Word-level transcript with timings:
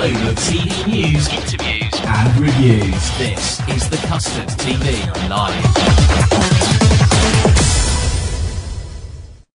Of 0.00 0.06
TV 0.06 0.86
news, 0.86 1.28
interviews, 1.28 2.00
and 2.06 2.40
reviews, 2.40 3.18
this 3.18 3.60
is 3.68 3.90
the 3.90 3.98
Custard 4.06 4.48
TV 4.48 4.96
Live. 5.28 5.62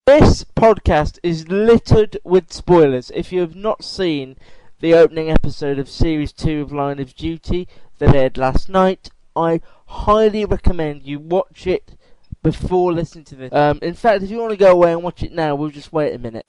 This 0.07 0.43
podcast 0.43 1.19
is 1.21 1.47
littered 1.47 2.17
with 2.23 2.51
spoilers. 2.51 3.11
If 3.11 3.31
you 3.31 3.41
have 3.41 3.55
not 3.55 3.83
seen 3.83 4.35
the 4.79 4.95
opening 4.95 5.29
episode 5.29 5.77
of 5.77 5.87
Series 5.87 6.33
2 6.33 6.63
of 6.63 6.73
Line 6.73 6.97
of 6.97 7.13
Duty 7.13 7.67
that 7.99 8.15
aired 8.15 8.35
last 8.35 8.67
night, 8.67 9.11
I 9.35 9.61
highly 9.85 10.43
recommend 10.45 11.03
you 11.03 11.19
watch 11.19 11.67
it 11.67 11.95
before 12.41 12.93
listening 12.93 13.25
to 13.25 13.35
this. 13.35 13.53
Um, 13.53 13.77
in 13.83 13.93
fact, 13.93 14.23
if 14.23 14.31
you 14.31 14.39
want 14.39 14.53
to 14.53 14.57
go 14.57 14.71
away 14.71 14.91
and 14.91 15.03
watch 15.03 15.21
it 15.21 15.33
now, 15.33 15.53
we'll 15.53 15.69
just 15.69 15.93
wait 15.93 16.15
a 16.15 16.17
minute. 16.17 16.47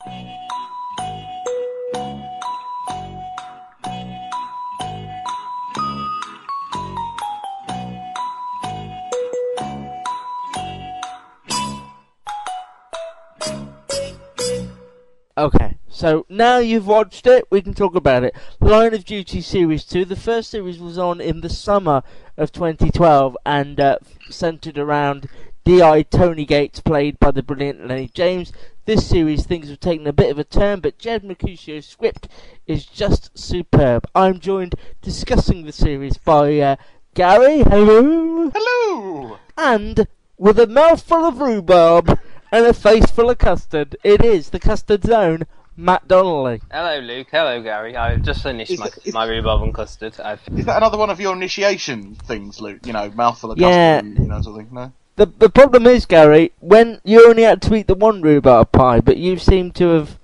Okay, 15.36 15.78
so 15.88 16.26
now 16.28 16.58
you've 16.58 16.86
watched 16.86 17.26
it, 17.26 17.46
we 17.48 17.62
can 17.62 17.72
talk 17.72 17.94
about 17.94 18.22
it. 18.22 18.36
Line 18.60 18.92
of 18.92 19.06
Duty 19.06 19.40
Series 19.40 19.82
2. 19.86 20.04
The 20.04 20.14
first 20.14 20.50
series 20.50 20.78
was 20.78 20.98
on 20.98 21.22
in 21.22 21.40
the 21.40 21.48
summer 21.48 22.02
of 22.36 22.52
2012 22.52 23.38
and 23.46 23.80
uh, 23.80 23.96
centered 24.28 24.76
around 24.76 25.30
D.I. 25.64 26.02
Tony 26.02 26.44
Gates, 26.44 26.80
played 26.80 27.18
by 27.18 27.30
the 27.30 27.42
brilliant 27.42 27.86
Lenny 27.88 28.10
James. 28.12 28.52
This 28.84 29.08
series, 29.08 29.46
things 29.46 29.70
have 29.70 29.80
taken 29.80 30.06
a 30.06 30.12
bit 30.12 30.30
of 30.30 30.38
a 30.38 30.44
turn, 30.44 30.80
but 30.80 30.98
Jed 30.98 31.24
Mercurio's 31.24 31.86
script 31.86 32.28
is 32.66 32.84
just 32.84 33.30
superb. 33.38 34.06
I'm 34.14 34.38
joined 34.38 34.74
discussing 35.00 35.64
the 35.64 35.72
series 35.72 36.18
by 36.18 36.58
uh, 36.58 36.76
Gary, 37.14 37.60
hello, 37.60 38.50
Hello! 38.54 39.38
and 39.56 40.06
with 40.36 40.58
a 40.58 40.66
mouthful 40.66 41.24
of 41.24 41.40
rhubarb 41.40 42.18
and 42.52 42.66
a 42.66 42.74
face 42.74 43.10
full 43.10 43.30
of 43.30 43.38
custard, 43.38 43.96
it 44.04 44.24
is 44.24 44.50
the 44.50 44.60
Custard 44.60 45.04
Zone, 45.04 45.44
Matt 45.76 46.06
Donnelly. 46.06 46.60
Hello, 46.70 46.98
Luke. 46.98 47.28
Hello, 47.30 47.62
Gary. 47.62 47.96
I've 47.96 48.22
just 48.22 48.42
finished 48.42 48.70
Is 48.70 48.78
my, 48.78 48.86
it- 48.86 48.98
is- 49.04 49.14
my 49.14 49.24
rhubarb 49.26 49.62
and 49.62 49.74
custard. 49.74 50.20
I've 50.20 50.40
Is 50.54 50.66
that 50.66 50.76
another 50.76 50.98
one 50.98 51.10
of 51.10 51.18
your 51.20 51.34
initiation 51.34 52.14
things, 52.14 52.60
Luke? 52.60 52.86
You 52.86 52.92
know, 52.92 53.10
mouthful 53.14 53.50
of 53.52 53.58
Yeah. 53.58 54.02
custard, 54.02 54.18
you 54.18 54.24
know, 54.26 54.42
something? 54.42 54.62
of 54.64 54.68
thing? 54.68 54.74
No? 54.74 54.92
The 55.16 55.26
the 55.26 55.48
problem 55.50 55.86
is, 55.86 56.06
Gary, 56.06 56.52
when 56.60 57.00
you 57.04 57.26
only 57.28 57.42
had 57.42 57.60
to 57.62 57.74
eat 57.74 57.86
the 57.86 57.94
one 57.94 58.22
rhubarb 58.22 58.72
pie, 58.72 59.00
but 59.00 59.16
you 59.16 59.38
seem 59.38 59.70
to 59.72 59.88
have, 59.90 60.18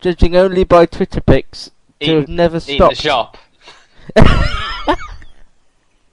judging 0.00 0.36
only 0.36 0.64
by 0.64 0.86
Twitter 0.86 1.20
pics, 1.20 1.70
to 2.00 2.06
Eaten- 2.06 2.20
have 2.20 2.28
never 2.28 2.56
eaten 2.58 2.76
stopped. 2.76 2.96
the 2.96 3.02
shop. 3.02 3.36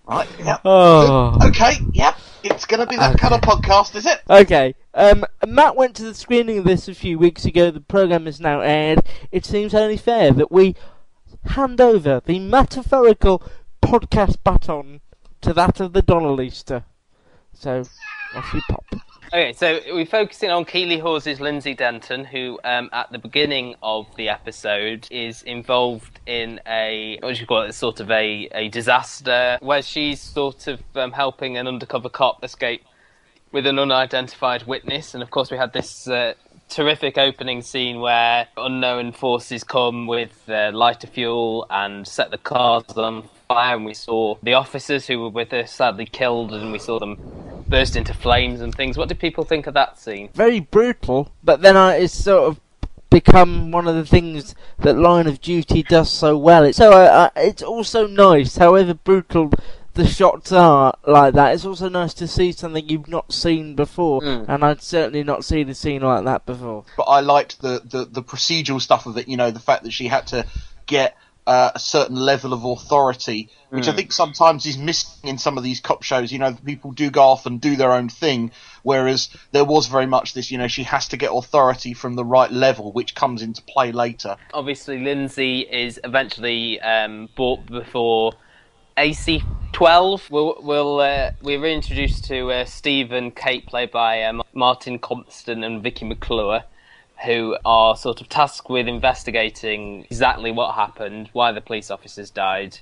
Right, 0.08 0.28
yep. 0.44 0.62
Oh. 0.66 1.38
Okay, 1.50 1.74
yep. 1.94 2.18
It's 2.44 2.66
going 2.66 2.80
to 2.82 2.88
be 2.88 2.96
that 2.98 3.18
kind 3.18 3.34
of 3.34 3.42
podcast, 3.42 3.96
is 3.96 4.06
it? 4.06 4.20
Okay. 4.30 4.76
Um, 5.02 5.26
Matt 5.48 5.76
went 5.76 5.96
to 5.96 6.04
the 6.04 6.14
screening 6.14 6.60
of 6.60 6.64
this 6.64 6.88
a 6.88 6.94
few 6.94 7.18
weeks 7.18 7.44
ago. 7.44 7.72
The 7.72 7.82
program 7.82 8.28
is 8.28 8.40
now 8.40 8.60
aired. 8.60 9.02
It 9.32 9.46
seems 9.46 9.74
only 9.74 9.98
fair 9.98 10.32
that 10.32 10.52
we 10.52 10.76
hand 11.46 11.82
over 11.82 12.22
the 12.24 12.38
metaphorical 12.38 13.42
podcast 13.82 14.36
baton 14.44 15.02
to 15.42 15.54
that 15.54 15.80
of 15.80 15.94
the 15.94 16.04
Donnellyster. 16.04 16.84
So, 17.52 17.84
off 18.36 18.54
you 18.54 18.62
pop. 18.70 18.86
Okay, 19.34 19.54
so 19.54 19.80
we're 19.88 20.06
focusing 20.06 20.52
on 20.52 20.66
Keeley 20.66 21.00
Hawes' 21.00 21.40
Lindsay 21.40 21.74
Denton, 21.74 22.24
who 22.24 22.60
um, 22.64 22.88
at 22.94 23.12
the 23.12 23.18
beginning 23.18 23.74
of 23.82 24.06
the 24.18 24.30
episode 24.30 25.08
is 25.10 25.42
involved 25.44 26.20
in 26.28 26.60
a 26.68 27.18
what 27.22 27.34
do 27.34 27.42
you 27.42 27.48
call 27.48 27.62
it, 27.64 27.74
sort 27.74 28.02
of 28.02 28.12
a, 28.12 28.48
a 28.54 28.70
disaster 28.70 29.58
where 29.62 29.82
she's 29.82 30.22
sort 30.22 30.68
of 30.68 30.80
um, 30.96 31.12
helping 31.12 31.58
an 31.58 31.68
undercover 31.68 32.10
cop 32.10 32.44
escape 32.44 32.84
with 33.52 33.68
an 33.68 33.80
unidentified 33.80 34.64
witness, 34.64 35.14
and 35.14 35.22
of 35.22 35.30
course 35.30 35.52
we 35.52 35.58
had 35.58 35.74
this 35.74 36.08
uh, 36.08 36.34
terrific 36.70 37.18
opening 37.18 37.62
scene 37.62 38.00
where 38.00 38.48
unknown 38.56 39.12
forces 39.12 39.64
come 39.64 40.08
with 40.08 40.50
uh, 40.50 40.72
lighter 40.74 41.08
fuel 41.08 41.66
and 41.70 42.08
set 42.08 42.32
the 42.32 42.38
cars 42.38 42.86
on 42.96 43.24
fire, 43.48 43.76
and 43.76 43.86
we 43.86 43.94
saw 43.94 44.36
the 44.42 44.54
officers 44.54 45.08
who 45.08 45.20
were 45.20 45.30
with 45.30 45.54
us 45.54 45.72
sadly 45.72 46.06
killed, 46.06 46.54
and 46.54 46.72
we 46.72 46.80
saw 46.80 46.98
them 47.00 47.18
burst 47.68 47.96
into 47.96 48.14
flames 48.14 48.62
and 48.62 48.74
things. 48.74 48.98
What 48.98 49.10
did 49.10 49.20
people 49.20 49.44
think 49.44 49.68
of 49.68 49.74
that 49.74 50.00
scene? 50.00 50.30
Very 50.34 50.60
brutal, 50.60 51.32
but 51.44 51.62
then 51.62 51.76
uh, 51.76 51.90
it's 51.90 52.14
sort 52.14 52.50
of 52.50 52.60
become 53.10 53.72
one 53.72 53.88
of 53.88 53.96
the 53.96 54.06
things 54.06 54.56
that 54.80 54.98
Line 54.98 55.28
of 55.28 55.42
Duty 55.42 55.84
does 55.84 56.10
so 56.10 56.38
well. 56.38 56.64
It's 56.64 56.78
so 56.78 56.94
uh, 56.94 56.96
uh, 56.96 57.30
it's 57.36 57.62
also 57.62 58.08
nice, 58.08 58.56
however 58.56 58.94
brutal 58.94 59.52
the 59.94 60.08
shots 60.08 60.52
are 60.52 60.94
like 61.06 61.34
that. 61.34 61.54
It's 61.54 61.66
also 61.66 61.90
nice 61.90 62.14
to 62.16 62.28
see 62.28 62.52
something 62.52 62.88
you've 62.88 63.08
not 63.08 63.34
seen 63.34 63.76
before, 63.76 64.22
Mm. 64.22 64.46
and 64.48 64.64
I'd 64.66 64.82
certainly 64.82 65.24
not 65.24 65.44
seen 65.46 65.70
a 65.70 65.76
scene 65.76 66.02
like 66.02 66.24
that 66.26 66.46
before. 66.46 66.86
But 66.98 67.04
I 67.04 67.20
liked 67.20 67.62
the, 67.62 67.82
the, 67.84 68.06
the 68.06 68.24
procedural 68.24 68.80
stuff 68.82 69.06
of 69.06 69.18
it, 69.18 69.28
you 69.28 69.38
know, 69.38 69.52
the 69.52 69.60
fact 69.60 69.84
that 69.84 69.92
she 69.92 70.08
had 70.08 70.28
to 70.28 70.46
get 70.86 71.16
uh, 71.48 71.72
a 71.74 71.80
certain 71.80 72.16
level 72.16 72.54
of 72.54 72.64
authority, 72.64 73.50
which 73.72 73.88
I 73.88 73.94
think 73.94 74.12
sometimes 74.14 74.66
is 74.68 74.78
missing 74.78 75.28
in 75.28 75.38
some 75.40 75.58
of 75.58 75.64
these 75.64 75.80
cop 75.80 76.04
shows. 76.04 76.32
You 76.32 76.38
know, 76.38 76.54
people 76.66 76.92
do 76.92 77.10
go 77.10 77.24
off 77.24 77.48
and 77.48 77.60
do 77.60 77.76
their 77.76 77.92
own 77.94 78.10
thing, 78.10 78.52
whereas 78.84 79.30
there 79.52 79.66
was 79.66 79.88
very 79.88 80.06
much 80.06 80.34
this, 80.36 80.52
you 80.52 80.60
know, 80.60 80.68
she 80.68 80.84
has 80.84 81.08
to 81.10 81.18
get 81.18 81.32
authority 81.34 81.94
from 81.94 82.14
the 82.14 82.24
right 82.24 82.52
level, 82.52 82.92
which 82.92 83.16
comes 83.16 83.42
into 83.42 83.62
play 83.64 83.92
later. 83.92 84.38
Obviously, 84.54 85.00
Lindsay 85.00 85.62
is 85.62 86.00
eventually 86.04 86.80
um, 86.82 87.28
brought 87.36 87.66
before 87.66 88.34
AC12. 89.02 90.30
We'll, 90.30 90.58
we'll 90.62 91.00
uh, 91.00 91.32
we're 91.42 91.60
reintroduced 91.60 92.26
to 92.26 92.52
uh, 92.52 92.66
Steve 92.66 93.12
and 93.12 93.36
Kate, 93.36 93.66
played 93.66 93.90
by 93.90 94.24
um, 94.24 94.44
Martin 94.54 95.00
Compston 95.00 95.66
and 95.66 95.82
Vicky 95.82 96.06
McClure, 96.06 96.64
who 97.26 97.58
are 97.66 97.96
sort 97.96 98.22
of 98.22 98.30
tasked 98.30 98.70
with 98.70 98.88
investigating 98.88 100.04
exactly 100.04 100.52
what 100.52 100.76
happened, 100.76 101.30
why 101.34 101.52
the 101.52 101.62
police 101.62 101.90
officers 101.90 102.30
died, 102.30 102.78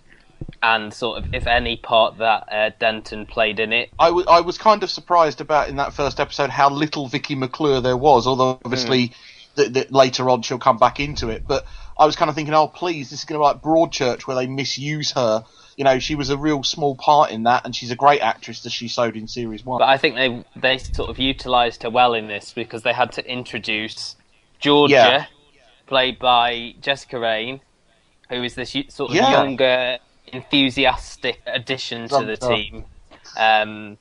and 0.61 0.93
sort 0.93 1.23
of 1.23 1.33
if 1.33 1.47
any 1.47 1.77
part 1.77 2.17
that 2.17 2.51
uh, 2.51 2.71
Denton 2.79 3.25
played 3.25 3.61
in 3.61 3.71
it. 3.71 3.89
I, 3.97 4.07
w- 4.07 4.27
I 4.27 4.41
was 4.41 4.57
kind 4.57 4.83
of 4.83 4.89
surprised 4.89 5.39
about 5.39 5.69
in 5.69 5.77
that 5.77 5.93
first 5.93 6.19
episode 6.19 6.49
how 6.49 6.69
little 6.69 7.07
Vicky 7.07 7.35
McClure 7.35 7.79
there 7.79 7.97
was, 7.97 8.27
although 8.27 8.59
obviously 8.65 9.13
th- 9.55 9.73
th- 9.73 9.91
later 9.91 10.29
on 10.29 10.41
she'll 10.41 10.59
come 10.59 10.77
back 10.77 10.99
into 10.99 11.29
it. 11.29 11.47
But 11.47 11.65
I 11.99 12.05
was 12.05 12.15
kind 12.15 12.29
of 12.29 12.35
thinking, 12.35 12.53
oh, 12.53 12.67
please, 12.67 13.09
this 13.09 13.19
is 13.19 13.25
going 13.25 13.37
to 13.37 13.43
be 13.43 13.43
like 13.43 13.61
Broadchurch 13.61 14.25
where 14.25 14.35
they 14.37 14.47
misuse 14.47 15.11
her. 15.11 15.43
You 15.75 15.83
know, 15.83 15.99
she 15.99 16.15
was 16.15 16.29
a 16.29 16.37
real 16.37 16.63
small 16.63 16.95
part 16.95 17.31
in 17.31 17.43
that, 17.43 17.65
and 17.65 17.75
she's 17.75 17.91
a 17.91 17.95
great 17.95 18.21
actress 18.21 18.65
as 18.65 18.71
she 18.71 18.87
showed 18.87 19.17
in 19.17 19.27
series 19.27 19.65
one. 19.65 19.79
But 19.79 19.89
I 19.89 19.97
think 19.97 20.15
they 20.15 20.45
they 20.55 20.77
sort 20.77 21.09
of 21.09 21.19
utilised 21.19 21.83
her 21.83 21.89
well 21.89 22.13
in 22.13 22.27
this 22.27 22.53
because 22.53 22.83
they 22.83 22.93
had 22.93 23.11
to 23.13 23.31
introduce 23.31 24.15
Georgia, 24.59 24.93
Yeah. 24.93 25.25
played 25.87 26.19
by 26.19 26.75
Jessica 26.79 27.19
Raine, 27.19 27.61
who 28.29 28.43
is 28.43 28.55
this 28.55 28.75
sort 28.89 29.11
of 29.11 29.15
Yeah. 29.15 29.29
younger, 29.29 29.99
enthusiastic 30.27 31.41
addition 31.45 32.07
to 32.09 32.25
the 32.25 32.37
team. 32.37 32.85
Um, 33.37 33.97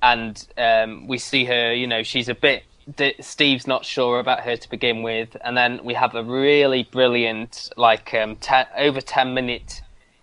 and 0.00 0.46
um, 0.58 1.06
we 1.06 1.18
see 1.18 1.44
her, 1.44 1.72
you 1.72 1.86
know, 1.86 2.02
she's 2.02 2.28
a 2.28 2.34
bit 2.34 2.64
D- 2.96 3.14
Steve's 3.20 3.66
not 3.66 3.84
sure 3.84 4.18
about 4.18 4.40
her 4.40 4.56
to 4.56 4.70
begin 4.70 5.02
with, 5.02 5.36
and 5.44 5.56
then 5.56 5.84
we 5.84 5.94
have 5.94 6.14
a 6.14 6.22
really 6.22 6.82
brilliant, 6.84 7.70
like 7.76 8.12
um, 8.14 8.36
ten, 8.36 8.66
over 8.76 9.00
ten 9.00 9.34
minute 9.34 9.82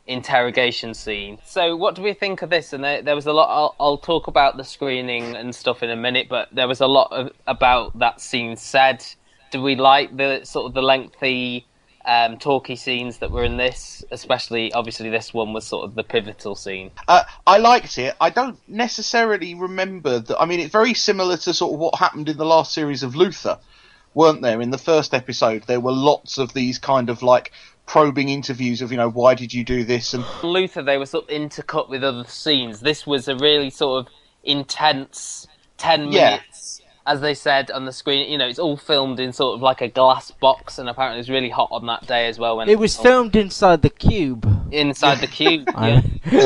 interrogation 0.09 0.93
scene. 0.93 1.37
So, 1.45 1.75
what 1.75 1.95
do 1.95 2.01
we 2.01 2.13
think 2.13 2.41
of 2.41 2.49
this? 2.49 2.73
And 2.73 2.83
there, 2.83 3.01
there 3.01 3.15
was 3.15 3.27
a 3.27 3.33
lot. 3.33 3.49
I'll, 3.49 3.75
I'll, 3.79 3.97
talk 3.97 4.27
about 4.27 4.57
the 4.57 4.63
screening 4.63 5.35
and 5.35 5.53
stuff 5.53 5.83
in 5.83 5.89
a 5.89 5.95
minute, 5.95 6.27
but 6.27 6.49
there 6.51 6.67
was 6.67 6.81
a 6.81 6.87
lot 6.87 7.11
of, 7.11 7.31
about 7.47 7.97
that 7.99 8.19
scene 8.19 8.55
said. 8.57 9.05
Do 9.51 9.61
we 9.61 9.75
like 9.75 10.15
the 10.15 10.41
sort 10.43 10.67
of 10.67 10.73
the 10.73 10.81
lengthy, 10.81 11.65
um, 12.05 12.37
talky 12.37 12.75
scenes 12.75 13.17
that 13.17 13.31
were 13.31 13.43
in 13.43 13.57
this? 13.57 14.03
Especially, 14.11 14.71
obviously, 14.73 15.09
this 15.09 15.33
one 15.33 15.53
was 15.53 15.65
sort 15.65 15.85
of 15.85 15.95
the 15.95 16.03
pivotal 16.03 16.55
scene. 16.55 16.91
Uh, 17.07 17.23
I 17.45 17.57
liked 17.57 17.97
it. 17.97 18.15
I 18.19 18.29
don't 18.29 18.57
necessarily 18.67 19.55
remember 19.55 20.19
that. 20.19 20.39
I 20.39 20.45
mean, 20.45 20.59
it's 20.59 20.71
very 20.71 20.93
similar 20.93 21.37
to 21.37 21.53
sort 21.53 21.73
of 21.73 21.79
what 21.79 21.95
happened 21.95 22.29
in 22.29 22.37
the 22.37 22.45
last 22.45 22.73
series 22.73 23.03
of 23.03 23.15
Luther, 23.15 23.59
weren't 24.13 24.41
there? 24.41 24.61
In 24.61 24.71
the 24.71 24.77
first 24.77 25.13
episode, 25.13 25.63
there 25.63 25.79
were 25.79 25.91
lots 25.91 26.37
of 26.37 26.53
these 26.53 26.77
kind 26.77 27.09
of 27.09 27.21
like 27.21 27.51
probing 27.85 28.29
interviews 28.29 28.83
of 28.83 28.91
you 28.91 28.97
know 28.97 29.09
why 29.09 29.33
did 29.33 29.51
you 29.51 29.63
do 29.63 29.83
this 29.83 30.13
and 30.13 30.23
Luther 30.43 30.83
they 30.83 30.99
were 30.99 31.07
sort 31.07 31.23
of 31.23 31.35
intercut 31.35 31.89
with 31.89 32.03
other 32.03 32.23
scenes. 32.25 32.81
This 32.81 33.07
was 33.07 33.27
a 33.27 33.35
really 33.35 33.71
sort 33.71 34.05
of 34.05 34.13
intense 34.43 35.47
ten 35.77 36.11
Yeah. 36.11 36.39
Minutes, 37.09 37.17
as 37.17 37.21
they 37.21 37.33
said 37.33 37.71
on 37.71 37.85
the 37.85 37.91
screen. 37.93 38.29
You 38.31 38.37
know, 38.37 38.47
it's 38.47 38.59
all 38.59 38.77
filmed 38.77 39.19
in 39.19 39.33
sort 39.33 39.55
of 39.55 39.61
like 39.61 39.81
a 39.81 39.87
glass 39.87 40.31
box, 40.31 40.77
and 40.79 40.89
apparently 40.89 41.17
it 41.17 41.21
was 41.21 41.29
really 41.29 41.49
hot 41.49 41.69
on 41.71 41.85
that 41.87 42.05
day 42.07 42.27
as 42.27 42.39
well. 42.39 42.57
When 42.57 42.69
It 42.69 42.79
was 42.79 42.95
filmed 42.97 43.35
inside 43.35 43.81
the 43.81 43.89
cube. 43.89 44.45
inside 44.71 45.19
the 45.19 45.27
cube. 45.27 45.67
I- 45.75 45.89
yeah. 45.89 46.01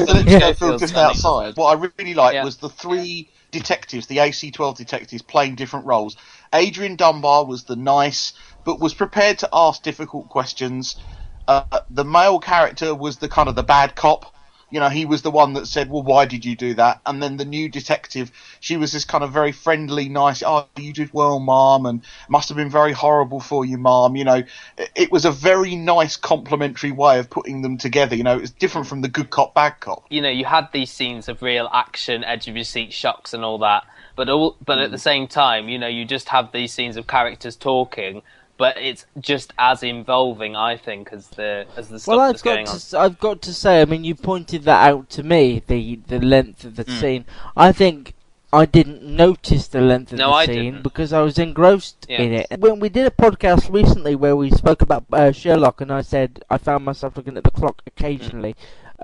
the 0.06 0.14
next 0.14 0.32
Yeah. 0.32 0.40
go 0.40 0.54
film 0.54 0.80
just 0.80 0.96
outside. 0.96 1.58
What 1.58 1.78
I 1.78 1.90
really 1.98 2.14
liked 2.14 2.36
Yeah. 2.36 2.44
was 2.46 2.58
the 2.58 2.70
three 2.70 3.30
detectives, 3.52 4.08
the 4.08 4.18
AC12 4.20 4.78
detectives, 4.78 5.22
playing 5.22 5.56
different 5.56 5.86
roles. 5.86 6.16
Adrian 6.54 6.96
Dunbar 6.96 7.46
was 7.46 7.66
the 7.66 7.76
nice, 7.76 8.34
but 8.64 8.80
was 8.80 8.94
prepared 8.94 9.40
to 9.40 9.50
ask 9.54 9.84
difficult 9.84 10.30
questions. 10.30 10.96
Uh, 11.48 11.64
the 11.90 12.06
male 12.06 12.40
character 12.40 12.96
was 12.96 13.18
the 13.18 13.28
kind 13.28 13.50
of 13.50 13.56
the 13.56 13.64
bad 13.64 13.96
cop. 13.96 14.33
You 14.74 14.80
know, 14.80 14.90
he 14.90 15.06
was 15.06 15.22
the 15.22 15.30
one 15.30 15.54
that 15.54 15.68
said, 15.68 15.92
"Well, 15.92 16.02
why 16.02 16.26
did 16.26 16.44
you 16.46 16.56
do 16.56 16.74
that?" 16.74 17.00
And 17.06 17.22
then 17.22 17.38
the 17.38 17.46
new 17.46 17.70
detective, 17.70 18.32
she 18.60 18.76
was 18.76 18.92
this 18.92 19.06
kind 19.06 19.24
of 19.24 19.32
very 19.32 19.52
friendly, 19.52 20.10
nice. 20.10 20.42
Oh, 20.42 20.66
you 20.76 20.92
did 20.92 21.12
well, 21.14 21.40
mom, 21.40 21.86
and 21.86 22.02
must 22.28 22.50
have 22.50 22.58
been 22.58 22.72
very 22.72 22.92
horrible 22.92 23.40
for 23.40 23.64
you, 23.66 23.78
mom. 23.78 24.16
You 24.16 24.24
know, 24.24 24.44
it- 24.96 25.12
was 25.12 25.26
a 25.26 25.32
very 25.32 25.76
nice, 25.76 26.16
complimentary 26.16 26.92
way 26.92 27.20
of 27.20 27.30
putting 27.30 27.62
them 27.62 27.78
together. 27.78 28.16
You 28.16 28.24
know, 28.24 28.40
it's 28.40 28.50
different 28.50 28.88
from 28.88 29.02
the 29.02 29.08
good 29.10 29.30
cop, 29.30 29.54
bad 29.54 29.80
cop. 29.80 30.06
you 30.10 30.22
know, 30.22 30.30
you 30.30 30.46
had 30.46 30.68
these 30.72 30.92
scenes 30.92 31.30
of 31.30 31.44
real 31.44 31.70
action, 31.72 32.24
edge 32.24 32.48
of 32.48 32.56
your 32.56 32.66
seat 32.66 32.92
shocks 32.94 33.32
and 33.32 33.46
all 33.46 33.60
that, 33.60 33.84
but 34.16 34.28
all, 34.28 34.56
but 34.66 34.80
Mm. 34.80 34.86
at 34.86 34.92
the 34.92 34.98
same 34.98 35.28
time, 35.28 35.70
you 35.70 35.78
know, 35.78 35.88
you 35.88 36.04
just 36.04 36.30
have 36.30 36.52
these 36.52 36.74
scenes 36.74 36.98
of 36.98 37.06
characters 37.06 37.56
talking, 37.56 38.24
but 38.58 38.78
it's 38.78 39.06
just 39.20 39.54
as 39.58 39.84
involving, 39.84 40.56
I 40.56 40.78
think, 40.78 41.10
as 41.12 41.28
the 41.30 41.66
as 41.78 41.90
the 41.90 42.00
stuff 42.00 42.12
Well, 42.14 42.20
I've 42.22 42.34
that's 42.34 42.42
got 42.44 42.54
going 42.56 42.66
to, 42.66 42.72
on. 42.72 42.76
s- 42.78 42.94
I've 42.94 43.20
got 43.20 43.42
to 43.44 43.54
say, 43.54 43.82
I 43.82 43.86
mean, 43.86 44.04
you 44.04 44.16
pointed 44.16 44.64
that 44.64 44.90
out 44.90 45.10
to 45.12 45.24
me, 45.24 45.62
the 45.68 46.00
the 46.08 46.20
length 46.20 46.64
of 46.66 46.76
the 46.76 46.84
Hmm. 46.84 47.00
scene. 47.00 47.26
I 47.58 47.72
think 47.72 48.14
I 48.52 48.66
didn't 48.66 49.02
notice 49.04 49.66
the 49.68 49.82
length 49.82 50.12
of 50.14 50.20
No, 50.20 50.28
the 50.30 50.34
I 50.36 50.46
scene 50.46 50.56
didn't. 50.74 50.84
because 50.84 51.12
I 51.12 51.22
was 51.22 51.40
engrossed 51.40 52.06
Yeah. 52.08 52.22
in 52.22 52.34
it. 52.34 52.60
When 52.60 52.80
we 52.80 52.88
did 52.90 53.08
a 53.08 53.10
podcast 53.10 53.74
recently 53.74 54.16
where 54.16 54.36
we 54.36 54.52
spoke 54.52 54.84
about 54.84 55.06
uh, 55.12 55.32
Sherlock, 55.32 55.82
and 55.82 55.92
I 55.92 56.02
said 56.02 56.44
I 56.52 56.60
found 56.60 56.86
myself 56.86 57.18
looking 57.18 57.36
at 57.36 57.44
the 57.44 57.52
clock 57.52 57.82
occasionally. 57.88 58.56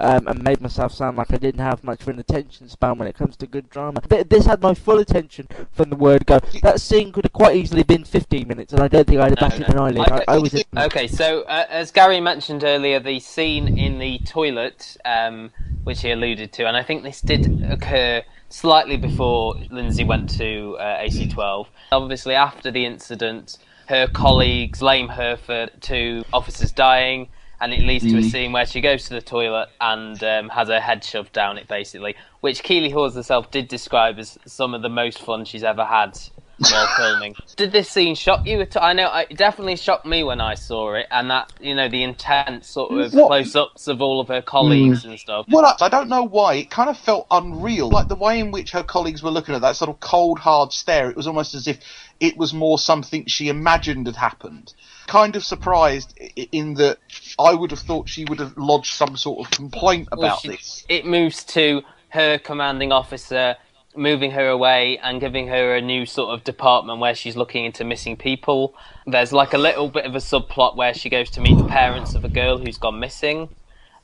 Um, 0.02 0.28
and 0.28 0.42
made 0.44 0.62
myself 0.62 0.94
sound 0.94 1.18
like 1.18 1.34
I 1.34 1.36
didn't 1.36 1.60
have 1.60 1.84
much 1.84 2.02
of 2.04 2.08
an 2.08 2.20
attention 2.20 2.70
span 2.70 2.98
when 2.98 3.08
it 3.10 3.16
comes 3.18 3.36
to 3.36 3.46
good 3.46 3.70
drama. 3.70 4.00
Th- 4.10 4.26
this 4.30 4.46
had 4.46 4.62
my 4.62 4.74
full 4.74 4.98
attention 5.00 5.50
from 5.74 5.90
the 5.90 5.98
word 5.98 6.26
go. 6.26 6.40
That 6.62 6.80
scene 6.80 7.12
could 7.12 7.26
have 7.26 7.34
quite 7.34 7.58
easily 7.58 7.84
been 7.84 8.06
15 8.06 8.48
minutes, 8.48 8.72
and 8.72 8.82
I 8.82 8.88
don't 8.88 9.06
think 9.06 9.20
I'd 9.20 9.38
have 9.38 9.42
No, 9.42 9.48
batted 9.50 9.76
no. 9.76 9.86
an 9.86 9.96
eyelid. 9.98 10.12
I- 10.28 10.36
I, 10.36 10.38
was 10.38 10.54
in- 10.54 10.64
Okay, 10.78 11.08
so 11.08 11.42
uh, 11.42 11.66
as 11.70 11.92
Gary 11.92 12.22
mentioned 12.22 12.64
earlier, 12.64 13.02
the 13.02 13.20
scene 13.20 13.78
in 13.78 14.00
the 14.00 14.20
toilet, 14.20 14.96
um, 15.04 15.52
which 15.84 16.02
he 16.02 16.12
alluded 16.12 16.54
to, 16.54 16.66
and 16.66 16.78
I 16.78 16.84
think 16.84 17.04
this 17.04 17.20
did 17.20 17.62
occur 17.70 18.24
slightly 18.48 18.96
before 18.96 19.56
Lindsay 19.70 20.06
went 20.06 20.30
to 20.38 20.78
uh, 20.80 21.00
AC12. 21.02 21.68
Obviously, 21.92 22.36
after 22.36 22.72
the 22.72 22.86
incident, 22.86 23.58
her 23.88 24.08
colleagues 24.08 24.80
blame 24.80 25.10
her 25.10 25.36
for 25.36 25.68
two 25.82 26.24
officers 26.32 26.72
dying, 26.72 27.28
and 27.62 27.74
it 27.74 27.82
leads 27.82 28.06
to 28.06 28.18
a 28.18 28.24
scene 28.24 28.52
where 28.52 28.66
she 28.66 28.82
goes 28.82 29.06
to 29.06 29.14
the 29.14 29.22
toilet 29.22 29.70
and 29.82 30.24
um, 30.24 30.50
has 30.50 30.68
her 30.70 30.80
head 30.80 31.04
shoved 31.04 31.34
down 31.34 31.58
it, 31.58 31.68
basically, 31.68 32.16
which 32.42 32.64
Keeley 32.64 32.90
Hawes 32.90 33.16
herself 33.16 33.52
did 33.52 33.68
describe 33.68 34.18
as 34.20 34.38
some 34.46 34.74
of 34.74 34.82
the 34.82 34.90
most 34.90 35.20
fun 35.20 35.46
she's 35.46 35.64
ever 35.64 35.86
had 35.86 36.18
while 36.60 36.88
filming. 36.98 37.36
Did 37.56 37.72
this 37.72 37.90
scene 37.90 38.16
shock 38.16 38.46
you? 38.46 38.62
at 38.62 38.76
all? 38.78 38.84
I 38.84 38.94
know 38.94 39.14
it 39.16 39.38
definitely 39.38 39.76
shocked 39.76 40.06
me 40.06 40.24
when 40.24 40.42
I 40.42 40.56
saw 40.56 40.94
it, 40.94 41.08
and 41.12 41.30
that 41.32 41.52
you 41.60 41.76
know 41.76 41.90
the 41.90 42.04
intense 42.04 42.68
sort 42.70 42.92
of 42.92 43.14
What? 43.14 43.28
close-ups 43.28 43.88
of 43.88 44.02
all 44.02 44.20
of 44.20 44.28
her 44.30 44.42
colleagues 44.42 45.06
and 45.06 45.18
stuff. 45.20 45.46
Well, 45.50 45.76
I 45.80 45.90
don't 45.90 46.10
know 46.10 46.24
why. 46.24 46.56
It 46.56 46.70
kind 46.70 46.90
of 46.90 46.98
felt 46.98 47.28
unreal. 47.32 47.90
Like 47.90 48.08
the 48.08 48.16
way 48.16 48.40
in 48.40 48.52
which 48.52 48.72
her 48.72 48.84
colleagues 48.84 49.24
were 49.24 49.32
looking 49.32 49.56
at 49.56 49.62
that 49.62 49.76
sort 49.76 49.90
of 49.90 50.00
cold, 50.00 50.40
hard 50.40 50.72
stare. 50.72 51.10
It 51.10 51.16
was 51.18 51.28
almost 51.28 51.56
as 51.56 51.68
if 51.68 51.80
it 52.20 52.38
was 52.38 52.54
more 52.54 52.78
something 52.78 53.26
she 53.28 53.48
imagined 53.50 54.08
had 54.08 54.16
happened. 54.18 54.74
Kind 55.10 55.36
of 55.36 55.44
surprised 55.44 56.16
in 56.52 56.76
that 56.76 57.00
I 57.40 57.56
would 57.56 57.72
have 57.72 57.80
thought 57.80 58.08
she 58.08 58.26
would 58.26 58.40
have 58.40 58.56
lodged 58.58 58.94
some 58.94 59.18
sort 59.18 59.40
of 59.44 59.52
complaint 59.52 60.08
Well, 60.12 60.22
about 60.28 60.42
she- 60.42 60.50
this. 60.50 60.86
It 60.88 61.04
moves 61.04 61.44
to 61.46 61.82
her 62.10 62.38
commanding 62.38 62.92
officer 62.92 63.56
moving 63.96 64.32
her 64.32 64.48
away 64.48 65.00
and 65.02 65.20
giving 65.20 65.48
her 65.48 65.76
a 65.76 65.82
new 65.82 66.06
sort 66.06 66.30
of 66.30 66.44
department 66.44 67.00
where 67.00 67.16
she's 67.16 67.36
looking 67.36 67.66
into 67.66 67.84
missing 67.84 68.16
people. 68.18 68.76
There's 69.08 69.34
like 69.34 69.54
a 69.54 69.58
little 69.58 69.90
bit 69.90 70.06
of 70.06 70.14
a 70.14 70.20
subplot 70.20 70.76
where 70.76 70.94
she 70.94 71.10
goes 71.10 71.32
to 71.32 71.42
meet 71.42 71.58
the 71.58 71.64
parents 71.66 72.14
of 72.14 72.24
a 72.24 72.30
girl 72.30 72.60
who's 72.60 72.78
gone 72.78 73.00
missing. 73.00 73.50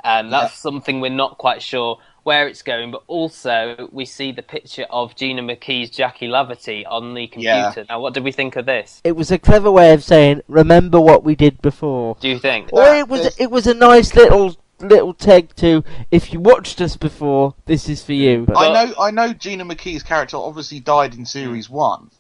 And 0.06 0.32
that's 0.32 0.54
something 0.60 1.02
we're 1.02 1.10
not 1.10 1.40
quite 1.40 1.64
sure 1.64 1.98
where 2.22 2.48
it's 2.48 2.62
going, 2.62 2.92
but 2.92 3.04
also 3.08 3.90
we 3.92 4.06
see 4.06 4.32
the 4.32 4.44
picture 4.44 4.86
of 4.92 5.16
Gina 5.16 5.42
McKee's 5.42 5.90
Jackie 5.90 6.28
Laverty 6.28 6.84
on 6.88 7.16
the 7.16 7.30
Yeah. 7.36 7.66
computer. 7.66 7.88
Now, 7.90 8.00
what 8.00 8.14
did 8.14 8.24
we 8.24 8.32
think 8.32 8.56
of 8.56 8.68
this? 8.68 9.02
It 9.04 9.16
was 9.16 9.32
a 9.32 9.40
clever 9.40 9.72
way 9.72 9.94
of 9.94 10.04
saying, 10.04 10.42
"Remember 10.48 11.02
what 11.02 11.24
we 11.24 11.36
did 11.36 11.60
before." 11.62 12.18
Do 12.20 12.30
you 12.30 12.38
think? 12.38 12.70
Or 12.72 12.96
it 12.96 13.08
was 13.08 13.24
Yes. 13.24 13.36
it 13.40 13.50
was 13.52 13.66
a 13.66 13.74
nice 13.74 14.16
little 14.16 14.56
little 14.80 15.14
take 15.14 15.56
to 15.56 15.84
if 16.12 16.34
you 16.34 16.40
watched 16.40 16.82
us 16.82 16.98
before, 16.98 17.56
this 17.66 17.90
is 17.90 18.04
for 18.04 18.14
you. 18.14 18.48
I 18.56 18.86
know, 18.86 18.94
I 19.00 19.10
know. 19.12 19.34
Gina 19.34 19.66
McKee's 19.66 20.04
character 20.04 20.38
obviously 20.38 20.80
died 20.80 21.16
in 21.16 21.26
series 21.26 21.68
hmm. 21.68 21.76
one, 21.76 22.12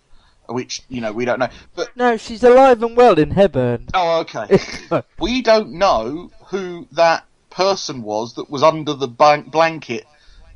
which 0.48 0.82
you 0.90 1.02
know 1.02 1.12
we 1.12 1.26
don't 1.26 1.38
know. 1.38 1.50
But 1.76 1.96
No, 1.96 2.18
she's 2.18 2.44
alive 2.44 2.82
and 2.82 2.98
well 2.98 3.20
in 3.20 3.32
Hebburn. 3.32 3.90
oh, 3.94 4.22
okay. 4.22 4.60
we 5.20 5.42
don't 5.44 5.74
know 5.74 6.32
who 6.48 6.88
that 6.92 7.26
person 7.56 8.02
was 8.04 8.34
that 8.36 8.50
was 8.50 8.64
under 8.64 8.94
the 8.94 9.08
ban- 9.08 9.50
blanket 9.50 10.06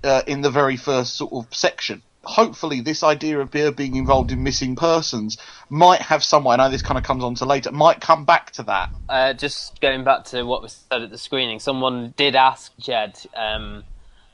uh, 0.03 0.21
in 0.27 0.41
the 0.41 0.49
very 0.51 0.77
first 0.77 1.15
sort 1.15 1.33
of 1.33 1.53
section. 1.53 2.01
Hopefully, 2.23 2.81
this 2.81 3.01
idea 3.01 3.39
of 3.39 3.51
her 3.53 3.71
being 3.71 3.95
involved 3.95 4.31
in 4.31 4.43
missing 4.43 4.75
persons 4.75 5.37
might 5.69 6.01
have 6.01 6.21
some 6.23 6.43
way. 6.43 6.53
I 6.53 6.57
know 6.57 6.69
this 6.69 6.81
kind 6.81 6.97
of 6.97 7.03
comes 7.03 7.23
on 7.23 7.33
to 7.35 7.45
later. 7.45 7.71
Might 7.71 8.01
come 8.01 8.25
back 8.25 8.51
to 8.51 8.63
that. 8.63 8.89
uh, 9.07 9.33
just 9.33 9.79
going 9.81 10.03
back 10.03 10.25
to 10.25 10.43
what 10.43 10.61
was 10.61 10.73
said 10.91 11.01
at 11.01 11.09
the 11.11 11.17
screening, 11.17 11.59
someone 11.59 12.13
did 12.17 12.35
ask 12.35 12.73
Jed 12.77 13.17
um, 13.35 13.83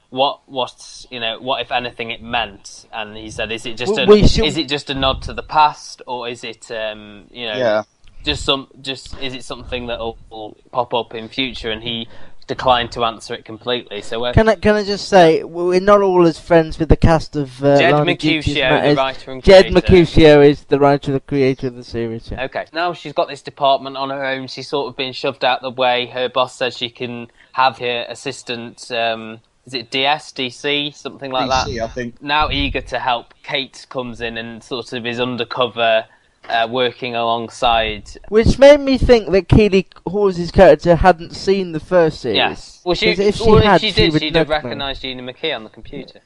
what 0.09 0.41
what 0.47 1.05
you 1.11 1.19
know 1.19 1.39
what 1.39 1.61
if 1.61 1.71
anything 1.71 2.09
it 2.09 2.21
meant, 2.23 2.85
and 2.91 3.15
he 3.15 3.29
said, 3.29 3.51
"Is 3.51 3.65
it 3.67 3.77
just 3.77 3.93
Well, 3.95 4.11
a, 4.11 4.27
should- 4.27 4.45
is 4.45 4.57
it 4.57 4.67
just 4.67 4.89
a 4.89 4.95
nod 4.95 5.21
to 5.23 5.33
the 5.33 5.43
past, 5.43 6.01
or 6.07 6.27
is 6.27 6.43
it 6.43 6.71
um, 6.71 7.25
you 7.31 7.45
know 7.45 7.57
Yeah. 7.57 7.83
just 8.23 8.43
some 8.43 8.67
just 8.81 9.15
is 9.21 9.33
it 9.35 9.43
something 9.43 9.87
that 9.87 9.99
will, 9.99 10.17
will 10.31 10.57
pop 10.71 10.93
up 10.95 11.13
in 11.13 11.29
future?" 11.29 11.69
And 11.71 11.83
he 11.83 12.07
declined 12.47 12.91
to 12.91 13.03
answer 13.03 13.33
it 13.33 13.45
completely. 13.45 14.01
So 14.01 14.23
uh, 14.25 14.33
Can 14.33 14.49
I 14.49 14.55
can 14.55 14.75
I 14.75 14.83
just 14.83 15.07
say 15.07 15.43
we're 15.43 15.79
not 15.79 16.01
all 16.01 16.25
as 16.25 16.39
friends 16.39 16.77
with 16.79 16.89
the 16.89 16.97
cast 16.97 17.35
of 17.35 17.63
uh, 17.63 17.77
Jed 17.77 17.93
Line 17.93 18.07
Mercurio, 18.07 18.17
Duty 18.17 18.53
the 18.55 18.85
is. 18.89 18.97
writer 18.97 19.31
and 19.31 19.43
Jed. 19.43 19.65
Mercurio 19.67 20.47
is 20.47 20.65
the 20.65 20.79
writer 20.79 21.13
and 21.13 21.25
creator 21.25 21.67
of 21.67 21.75
the 21.75 21.83
series. 21.83 22.31
Yeah. 22.31 22.45
Okay. 22.45 22.65
Now 22.73 22.93
she's 22.93 23.13
got 23.13 23.27
this 23.27 23.41
department 23.41 23.97
on 23.97 24.09
her 24.09 24.23
own. 24.23 24.47
She's 24.47 24.67
sort 24.67 24.89
of 24.89 24.95
been 24.95 25.13
shoved 25.13 25.43
out 25.43 25.61
the 25.61 25.71
way. 25.71 26.07
Her 26.07 26.29
boss 26.29 26.55
says 26.55 26.77
she 26.77 26.89
can 26.89 27.27
have 27.53 27.79
her 27.79 28.05
assistant. 28.09 28.91
Um, 28.91 29.41
is 29.65 29.73
it 29.73 29.89
DS, 29.89 30.31
DC, 30.31 30.93
something 30.93 31.31
like 31.31 31.49
that? 31.49 31.67
DC, 31.67 31.81
I 31.81 31.87
think. 31.87 32.21
Now 32.21 32.51
eager 32.51 32.81
to 32.81 32.99
help, 32.99 33.33
Kate 33.41 33.85
comes 33.89 34.21
in 34.21 34.37
and 34.37 34.63
sort 34.63 34.93
of 34.93 35.05
is 35.07 35.19
undercover, 35.19 36.05
uh, 36.49 36.67
working 36.69 37.15
alongside. 37.15 38.09
Which 38.29 38.57
made 38.59 38.79
me 38.79 38.97
think 38.97 39.31
that 39.31 39.47
Keeley 39.49 39.87
Hawes' 40.07 40.51
character 40.51 40.95
hadn't 40.95 41.31
seen 41.35 41.71
the 41.71 41.79
first 41.79 42.21
series. 42.21 42.37
Yes. 42.37 42.81
Well, 42.85 42.95
she, 42.95 43.07
'Cause 43.15 43.19
if 43.19 43.35
she 43.37 43.49
well, 43.49 43.61
had, 43.61 43.75
if 43.75 43.81
she 43.81 43.91
did, 43.91 44.13
would 44.13 44.21
she'd 44.21 44.35
have 44.35 44.49
recognised 44.49 45.01
Gina 45.01 45.23
McKee 45.23 45.55
on 45.55 45.63
the 45.63 45.69
computer. 45.69 46.21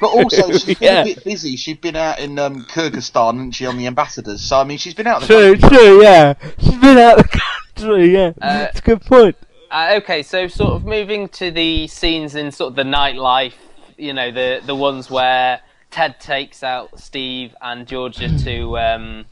But 0.00 0.06
also, 0.08 0.50
she's 0.52 0.64
been 0.64 0.76
Yeah. 0.80 1.02
a 1.02 1.04
bit 1.14 1.24
busy. 1.24 1.56
She's 1.56 1.76
been 1.76 1.96
out 1.96 2.18
in 2.18 2.38
um, 2.38 2.64
Kyrgyzstan, 2.64 3.40
and 3.40 3.54
she 3.54 3.66
on 3.66 3.76
the 3.76 3.86
ambassadors. 3.86 4.40
So 4.42 4.58
I 4.58 4.64
mean, 4.64 4.78
she's 4.78 4.94
been 4.94 5.06
out. 5.06 5.22
of 5.22 5.28
the 5.28 5.34
True, 5.34 5.56
country. 5.58 5.78
true, 5.78 6.02
yeah. 6.02 6.34
She's 6.58 6.74
been 6.76 6.98
out 6.98 7.20
of 7.20 7.30
the 7.30 7.40
country, 7.76 8.12
yeah. 8.14 8.32
Uh, 8.40 8.58
That's 8.58 8.78
a 8.78 8.82
good 8.82 9.02
point. 9.02 9.36
Uh, 9.70 9.94
okay, 10.02 10.22
so 10.22 10.46
sort 10.48 10.72
of 10.72 10.84
moving 10.84 11.28
to 11.30 11.50
the 11.50 11.86
scenes 11.88 12.34
in 12.34 12.50
sort 12.52 12.70
of 12.70 12.76
the 12.76 12.82
nightlife, 12.84 13.54
you 13.98 14.12
know, 14.12 14.30
the 14.30 14.60
the 14.64 14.74
ones 14.74 15.10
where 15.10 15.60
Ted 15.94 16.18
takes 16.18 16.64
out 16.64 16.98
Steve 16.98 17.54
and 17.60 17.86
Georgia 17.86 18.28
to 18.38 18.76
um, 18.80 19.26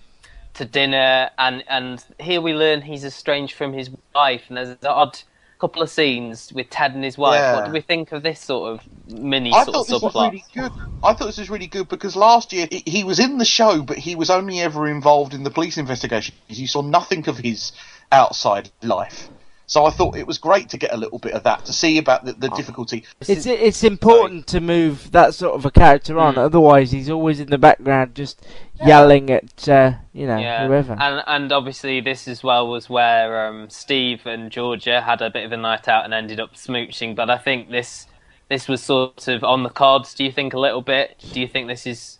to 0.54 0.64
dinner, 0.64 1.28
and 1.36 1.64
and 1.66 2.04
here 2.20 2.40
we 2.40 2.54
learn 2.54 2.82
he's 2.82 3.04
estranged 3.04 3.54
from 3.54 3.72
his 3.72 3.90
wife, 4.14 4.44
and 4.46 4.56
there's 4.56 4.68
an 4.68 4.78
odd 4.84 5.18
couple 5.58 5.82
of 5.82 5.90
scenes 5.90 6.52
with 6.52 6.70
Ted 6.70 6.94
and 6.94 7.02
his 7.02 7.18
wife. 7.18 7.40
Yeah. 7.40 7.56
What 7.56 7.64
do 7.66 7.72
we 7.72 7.80
think 7.80 8.12
of 8.12 8.22
this 8.22 8.38
sort 8.38 8.74
of 8.74 9.12
mini 9.12 9.50
I 9.50 9.64
sort 9.64 9.74
thought 9.74 9.80
of 9.80 9.86
this 9.88 10.02
was 10.02 10.12
subplot? 10.12 10.30
really 10.30 10.44
good. 10.54 10.72
I 11.02 11.14
thought 11.14 11.26
this 11.26 11.38
was 11.38 11.50
really 11.50 11.66
good 11.66 11.88
because 11.88 12.14
last 12.14 12.52
year 12.52 12.68
he, 12.70 12.84
he 12.86 13.02
was 13.02 13.18
in 13.18 13.38
the 13.38 13.44
show, 13.44 13.82
but 13.82 13.98
he 13.98 14.14
was 14.14 14.30
only 14.30 14.60
ever 14.60 14.86
involved 14.86 15.34
in 15.34 15.42
the 15.42 15.50
police 15.50 15.78
investigation. 15.78 16.36
You 16.46 16.68
saw 16.68 16.82
nothing 16.82 17.28
of 17.28 17.38
his 17.38 17.72
outside 18.12 18.70
life. 18.84 19.30
So 19.72 19.86
I 19.86 19.90
thought 19.90 20.18
it 20.18 20.26
was 20.26 20.36
great 20.36 20.68
to 20.68 20.76
get 20.76 20.92
a 20.92 20.98
little 20.98 21.18
bit 21.18 21.32
of 21.32 21.44
that 21.44 21.64
to 21.64 21.72
see 21.72 21.96
about 21.96 22.26
the, 22.26 22.34
the 22.34 22.50
difficulty. 22.50 23.04
It's 23.26 23.46
it's 23.46 23.82
important 23.82 24.46
to 24.48 24.60
move 24.60 25.12
that 25.12 25.32
sort 25.32 25.54
of 25.54 25.64
a 25.64 25.70
character 25.70 26.18
on. 26.18 26.34
Mm. 26.34 26.44
Otherwise, 26.44 26.90
he's 26.90 27.08
always 27.08 27.40
in 27.40 27.48
the 27.48 27.56
background, 27.56 28.14
just 28.14 28.46
yelling 28.84 29.30
at 29.30 29.66
uh, 29.70 29.92
you 30.12 30.26
know 30.26 30.36
Yeah, 30.36 30.66
whoever. 30.66 30.92
and 31.00 31.22
and 31.26 31.52
obviously 31.52 32.02
this 32.02 32.28
as 32.28 32.42
well 32.44 32.68
was 32.68 32.90
where 32.90 33.46
um, 33.46 33.70
Steve 33.70 34.26
and 34.26 34.50
Georgia 34.50 35.00
had 35.00 35.22
a 35.22 35.30
bit 35.30 35.46
of 35.46 35.52
a 35.52 35.56
night 35.56 35.88
out 35.88 36.04
and 36.04 36.12
ended 36.12 36.38
up 36.38 36.52
smooching. 36.52 37.16
But 37.16 37.30
I 37.30 37.38
think 37.38 37.70
this 37.70 38.08
this 38.50 38.68
was 38.68 38.82
sort 38.82 39.26
of 39.26 39.42
on 39.42 39.62
the 39.62 39.70
cards. 39.70 40.12
Do 40.12 40.22
you 40.22 40.32
think 40.32 40.52
a 40.52 40.60
little 40.60 40.82
bit? 40.82 41.16
Do 41.32 41.40
you 41.40 41.48
think 41.48 41.68
this 41.68 41.86
is 41.86 42.18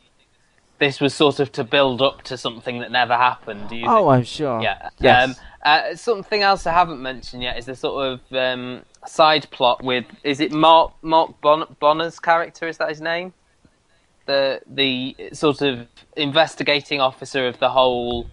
this 0.79 1.01
was 1.03 1.13
sort 1.13 1.39
of 1.39 1.53
to 1.53 1.65
build 1.65 2.01
up 2.01 2.23
to 2.23 2.39
something 2.39 2.79
that 2.79 2.91
never 2.91 3.15
happened? 3.15 3.69
Do 3.69 3.77
you? 3.77 3.85
oh, 3.87 3.97
think? 3.97 4.09
I'm 4.09 4.25
sure. 4.25 4.63
yeah. 4.63 4.89
Yes. 4.99 5.29
Um, 5.29 5.45
uh, 5.63 5.95
something 5.95 6.43
else 6.43 6.67
I 6.67 6.73
haven't 6.73 7.01
mentioned 7.03 7.43
yet 7.43 7.57
is 7.59 7.67
the 7.67 7.77
sort 7.77 8.07
of 8.07 8.21
um, 8.37 8.83
side 9.07 9.49
plot 9.51 9.83
with 9.85 10.05
is 10.25 10.41
it 10.41 10.53
Mark 10.53 10.93
Mark 11.03 11.41
bon- 11.41 11.77
Bonnar's 11.81 12.19
character? 12.19 12.67
Is 12.69 12.79
that 12.79 12.89
his 12.89 13.01
name? 13.01 13.33
The 14.27 14.61
the 14.67 15.17
sort 15.33 15.63
of 15.63 15.87
investigating 16.17 17.01
officer 17.01 17.47
of 17.49 17.59
the 17.59 17.71
whole. 17.71 18.29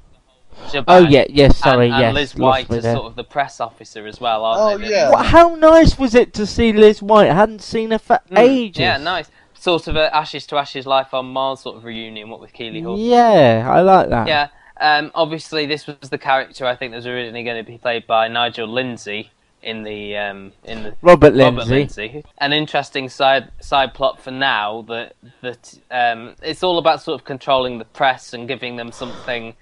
oh 0.56 0.70
shebang. 0.72 1.12
yeah, 1.12 1.26
yes. 1.30 1.58
Sorry, 1.58 1.86
and, 1.88 1.94
and 1.96 2.02
yes. 2.02 2.14
Liz 2.14 2.36
White 2.36 2.70
me 2.70 2.78
is 2.78 2.84
there. 2.84 2.96
sort 2.96 3.08
of 3.08 3.16
the 3.16 3.24
press 3.24 3.60
officer 3.60 4.06
as 4.06 4.20
well, 4.22 4.46
aren't 4.46 4.62
Oh, 4.62 4.78
they? 4.84 4.92
yeah. 4.92 5.10
Well, 5.10 5.24
how 5.24 5.56
nice 5.56 5.98
was 5.98 6.14
it 6.16 6.34
to 6.36 6.46
see 6.46 6.74
Liz 6.74 7.02
White? 7.02 7.30
I 7.30 7.34
hadn't 7.34 7.62
seen 7.62 7.92
her 7.92 7.98
for 8.00 8.20
Mm, 8.32 8.38
ages. 8.38 8.80
Yeah, 8.80 8.98
nice. 8.98 9.30
Sort 9.56 9.88
of 9.88 9.96
a 9.96 10.16
Ashes 10.16 10.46
to 10.48 10.58
Ashes 10.58 10.86
Life 10.86 11.14
on 11.14 11.26
Mars 11.26 11.62
sort 11.62 11.76
of 11.78 11.84
reunion, 11.84 12.30
what 12.30 12.40
with 12.40 12.54
Keeley 12.54 12.82
Hawes. 12.82 13.00
Yeah, 13.00 13.68
I 13.70 13.82
like 13.82 14.10
that. 14.10 14.28
Yeah. 14.28 14.48
Um, 14.80 15.12
obviously, 15.14 15.66
this 15.66 15.88
was 15.88 16.10
the 16.10 16.18
character 16.18 16.66
I 16.66 16.76
think 16.76 16.92
that 16.92 16.98
was 16.98 17.08
originally 17.08 17.44
going 17.44 17.64
to 17.64 17.70
be 17.70 17.78
played 17.78 18.08
by 18.08 18.28
Nigel 18.28 18.68
Lindsay 18.68 19.32
in 19.62 19.84
the 19.84 20.16
um, 20.16 20.54
in 20.64 20.84
the 20.84 20.96
Robert 21.02 21.34
Robert 21.34 21.68
Lindsay. 21.68 22.04
Lindsay. 22.10 22.26
An 22.38 22.54
interesting 22.54 23.10
side 23.10 23.52
side 23.60 23.94
plot 23.94 24.22
for 24.22 24.32
now 24.32 24.84
that 24.84 25.16
that 25.42 25.78
um, 25.92 26.36
it's 26.42 26.64
all 26.64 26.78
about 26.78 27.02
sort 27.02 27.20
of 27.20 27.26
controlling 27.26 27.78
the 27.78 27.86
press 27.86 28.34
and 28.34 28.48
giving 28.48 28.78
them 28.78 28.92
something, 28.92 29.56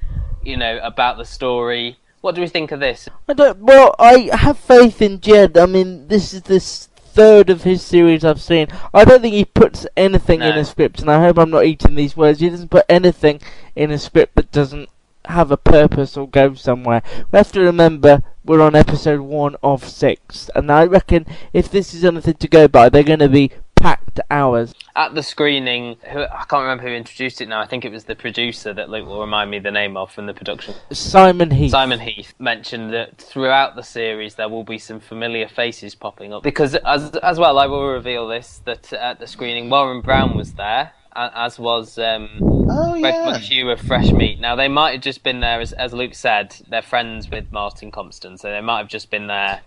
you 0.44 0.56
know, 0.58 0.80
about 0.84 1.18
the 1.18 1.26
story. 1.26 1.98
What 2.22 2.36
do 2.36 2.42
we 2.42 2.48
think 2.48 2.72
of 2.72 2.80
this? 2.80 3.08
I 3.28 3.34
don't. 3.34 3.60
Well, 3.60 3.96
I 3.98 4.30
have 4.34 4.58
faith 4.60 5.02
in 5.02 5.20
Jed. 5.20 5.58
I 5.58 5.66
mean, 5.66 6.08
this 6.10 6.34
is 6.34 6.44
the 6.44 6.56
s- 6.56 6.90
third 6.96 7.50
of 7.50 7.64
his 7.64 7.82
series 7.82 8.24
I've 8.24 8.42
seen. 8.42 8.68
I 8.94 9.04
don't 9.06 9.22
think 9.22 9.34
he 9.34 9.46
puts 9.46 9.88
anything 9.96 10.42
in 10.42 10.56
No. 10.56 10.62
a 10.62 10.66
script, 10.66 11.00
and 11.00 11.10
I 11.10 11.20
hope 11.20 11.38
I'm 11.40 11.50
not 11.50 11.66
eating 11.66 11.96
these 11.96 12.16
words. 12.18 12.40
He 12.40 12.50
doesn't 12.50 12.70
put 12.70 12.86
anything 12.90 13.40
in 13.76 13.90
a 13.92 13.98
script 13.98 14.36
that 14.36 14.52
doesn't 14.52 14.90
have 15.28 15.52
a 15.52 15.58
purpose 15.58 16.18
or 16.18 16.28
go 16.28 16.54
somewhere. 16.54 17.02
We 17.32 17.38
have 17.38 17.52
to 17.54 17.62
remember 17.62 18.24
we're 18.44 18.62
on 18.62 18.76
episode 18.76 19.22
one 19.22 19.56
of 19.62 19.88
six, 19.88 20.50
and 20.56 20.72
I 20.72 20.86
reckon 20.86 21.26
if 21.54 21.70
this 21.70 21.94
is 21.94 22.06
anything 22.06 22.36
to 22.36 22.48
go 22.48 22.68
by, 22.68 22.90
they're 22.90 23.04
going 23.04 23.20
to 23.20 23.30
be 23.30 23.52
packed 23.80 24.20
hours. 24.32 24.74
At 24.96 25.14
the 25.14 25.22
screening, 25.22 25.98
who 26.12 26.22
I 26.22 26.46
can't 26.50 26.62
remember 26.62 26.84
who 26.84 26.90
introduced 26.90 27.42
it 27.42 27.50
now. 27.50 27.62
I 27.62 27.68
think 27.68 27.86
it 27.86 27.92
was 27.92 28.06
the 28.06 28.16
producer 28.16 28.74
that 28.74 28.90
Luke 28.90 29.06
will 29.06 29.22
remind 29.22 29.52
me 29.52 29.60
the 29.60 29.72
name 29.72 29.96
of 29.96 30.12
from 30.12 30.26
the 30.26 30.34
production. 30.34 30.74
Simon 30.92 31.52
Heath. 31.52 31.72
Simon 31.72 32.00
Heath 32.00 32.34
mentioned 32.40 32.94
that 32.94 33.18
throughout 33.18 33.76
the 33.76 33.84
series 33.84 34.36
there 34.36 34.50
will 34.50 34.64
be 34.64 34.78
some 34.78 35.00
familiar 35.00 35.48
faces 35.48 35.94
popping 35.94 36.34
up 36.34 36.44
because 36.44 36.76
as 36.76 37.16
as 37.18 37.38
well 37.40 37.60
I 37.60 37.68
will 37.68 37.88
reveal 37.88 38.28
this 38.28 38.62
that 38.66 38.92
at 38.94 39.20
the 39.20 39.28
screening 39.28 39.70
Warren 39.70 40.02
Brown 40.02 40.36
was 40.36 40.54
there 40.54 40.94
as 41.18 41.58
was 41.60 41.98
um, 41.98 42.30
Oh 42.42 43.00
Greg 43.00 43.14
yeah. 43.14 43.38
McHugh 43.38 43.72
of 43.74 43.80
Fresh 43.82 44.12
Meat. 44.12 44.40
Now 44.40 44.56
they 44.56 44.68
might 44.68 44.92
have 44.94 45.02
just 45.02 45.24
been 45.24 45.40
there 45.40 45.60
as 45.60 45.74
as 45.74 45.94
Luke 45.94 46.14
said 46.16 46.56
they're 46.70 46.82
friends 46.82 47.30
with 47.30 47.52
Martin 47.52 47.92
Compston 47.92 48.38
so 48.40 48.50
they 48.52 48.62
might 48.62 48.78
have 48.80 48.88
just 48.88 49.10
been 49.10 49.28
there 49.28 49.62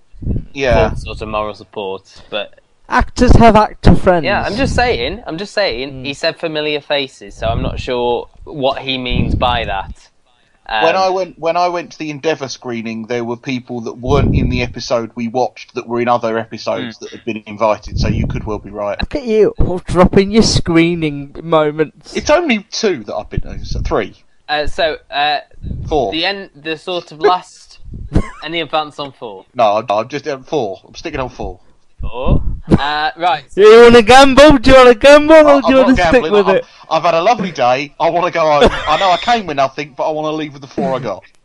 Yeah. 0.52 0.90
for 0.90 0.97
sort 0.97 1.23
of 1.23 1.28
moral 1.28 1.54
support 1.54 2.23
but 2.30 2.61
Actors 2.88 3.30
have 3.37 3.54
actor 3.57 3.95
friends. 3.95 4.25
yeah 4.25 4.42
I'm 4.42 4.57
just 4.57 4.75
saying 4.75 5.23
I'm 5.26 5.38
just 5.38 5.52
saying 5.54 5.90
Hmm. 5.90 6.04
he 6.04 6.12
said 6.14 6.38
familiar 6.38 6.80
faces 6.80 7.35
so 7.37 7.47
I'm 7.47 7.62
not 7.62 7.78
sure 7.78 8.28
what 8.45 8.83
he 8.83 8.99
means 8.99 9.35
by 9.35 9.64
that. 9.64 10.09
Um, 10.73 10.85
When 10.85 10.95
I 10.97 11.09
went 11.11 11.39
when 11.39 11.57
I 11.57 11.69
went 11.69 11.93
to 11.93 11.99
the 11.99 12.11
Endeavour 12.11 12.47
screening, 12.49 13.07
there 13.07 13.25
were 13.25 13.37
people 13.37 13.81
that 13.83 13.95
weren't 13.95 14.35
in 14.37 14.50
the 14.50 14.62
episode 14.62 15.11
we 15.17 15.27
watched 15.27 15.75
that 15.75 15.89
were 15.89 16.00
in 16.00 16.07
other 16.07 16.39
episodes 16.39 16.99
Hmm. 16.99 17.05
that 17.05 17.11
had 17.12 17.25
been 17.25 17.43
invited. 17.47 17.99
So 17.99 18.07
you 18.09 18.27
could 18.29 18.45
well 18.45 18.61
be 18.61 18.71
right. 18.71 18.99
Look 19.00 19.17
at 19.17 19.25
you, 19.25 19.53
all 19.59 19.79
dropping 19.81 20.31
your 20.31 20.45
screening 20.45 21.35
moments. 21.43 22.15
It's 22.17 22.31
only 22.31 22.62
two 22.71 23.03
that 23.05 23.15
I've 23.17 23.29
been 23.29 23.41
to. 23.41 23.65
So 23.65 23.81
three, 23.81 24.15
uh, 24.49 24.69
so 24.69 24.99
uh, 25.11 25.41
four. 25.89 26.12
the 26.12 26.25
end, 26.25 26.50
the 26.55 26.77
sort 26.77 27.11
of 27.12 27.21
last. 27.21 27.79
any 28.45 28.61
advance 28.61 28.99
on 29.00 29.11
four? 29.12 29.47
No, 29.55 29.79
I'm, 29.79 29.87
I'm 29.91 30.09
just 30.09 30.27
at 30.29 30.47
four. 30.47 30.81
I'm 30.87 30.95
sticking 30.95 31.19
on 31.21 31.29
four. 31.31 31.59
Four. 32.00 32.42
Uh, 32.71 33.11
right. 33.16 33.45
Do 33.54 33.61
you 33.69 33.83
want 33.83 33.95
to 33.97 34.02
gamble? 34.02 34.59
Do 34.59 34.71
you 34.71 34.76
want 34.76 34.88
to 34.88 34.95
gamble, 34.95 35.35
or 35.35 35.49
I'm 35.49 35.61
do 35.61 35.69
you 35.69 35.75
not 35.75 35.87
want 35.87 35.97
to 35.97 36.02
stick 36.02 36.12
gambling. 36.12 36.33
with 36.33 36.47
I've, 36.49 36.57
it? 36.57 36.64
I've 36.90 37.02
had 37.02 37.14
a 37.14 37.23
lovely 37.23 37.52
day. 37.52 37.95
I 38.00 38.11
want 38.11 38.26
to 38.26 38.33
go 38.33 38.40
home. 38.40 38.71
I 38.73 38.99
know 38.99 39.11
I 39.11 39.19
came 39.19 39.47
with 39.47 39.57
nothing, 39.57 39.95
but 39.97 40.09
I 40.09 40.12
want 40.12 40.26
to 40.26 40.33
leave 40.33 40.52
with 40.52 40.62
the 40.62 40.69
four 40.69 40.95
I 40.95 40.99
got. 40.99 41.25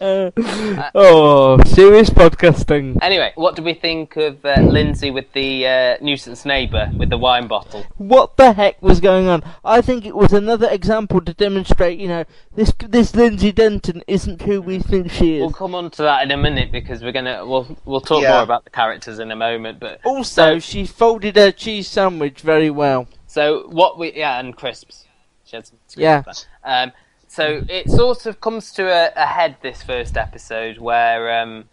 Oh, 0.00 1.58
serious 1.66 2.10
podcasting. 2.10 2.98
Anyway, 3.02 3.32
what 3.34 3.56
do 3.56 3.62
we 3.62 3.74
think 3.74 4.16
of 4.16 4.44
uh, 4.44 4.60
Lindsay 4.60 5.10
with 5.10 5.32
the 5.32 5.66
uh, 5.66 5.96
nuisance 6.00 6.44
neighbour 6.44 6.90
with 6.96 7.10
the 7.10 7.16
wine 7.18 7.46
bottle? 7.46 7.84
What 7.96 8.36
the 8.36 8.52
heck 8.52 8.80
was 8.82 9.00
going 9.00 9.26
on? 9.28 9.42
I 9.64 9.80
think 9.80 10.04
it 10.04 10.14
was 10.14 10.32
another 10.32 10.68
example 10.70 11.20
to 11.22 11.32
demonstrate, 11.32 11.98
you 11.98 12.08
know, 12.08 12.24
this 12.54 12.72
this 12.88 13.14
Lindsay 13.14 13.52
Denton 13.52 14.02
isn't 14.06 14.42
who 14.42 14.60
we 14.60 14.78
think 14.80 15.10
she 15.10 15.36
is. 15.36 15.40
We'll 15.40 15.52
come 15.52 15.74
on 15.74 15.90
to 15.92 16.02
that 16.02 16.22
in 16.22 16.30
a 16.30 16.36
minute 16.36 16.72
because 16.72 17.02
we're 17.02 17.12
gonna 17.12 17.46
we'll 17.46 17.76
we'll 17.84 18.00
talk 18.00 18.22
Yeah. 18.22 18.34
more 18.34 18.42
about 18.42 18.64
the 18.64 18.70
characters 18.70 19.18
in 19.18 19.30
a 19.30 19.36
moment. 19.36 19.80
But 19.80 20.00
Also, 20.04 20.58
she 20.58 20.84
folded 20.86 21.36
her 21.36 21.50
cheese 21.52 21.88
sandwich 21.88 22.40
very 22.42 22.70
well. 22.70 23.08
so 23.26 23.66
what 23.68 23.98
we 23.98 24.12
yeah 24.14 24.38
and 24.40 24.54
crisps. 24.56 25.04
She 25.44 25.56
had 25.56 25.66
some 25.66 25.78
crisps 25.86 25.96
Yeah. 26.00 26.22
there. 26.22 26.82
Um, 26.84 26.92
so 27.36 27.62
it 27.68 27.90
sort 27.90 28.24
of 28.24 28.40
comes 28.40 28.72
to 28.72 28.84
a, 28.88 29.12
a 29.14 29.26
head 29.26 29.56
this 29.60 29.82
first 29.82 30.16
episode 30.16 30.78
where 30.78 31.42
um, 31.42 31.68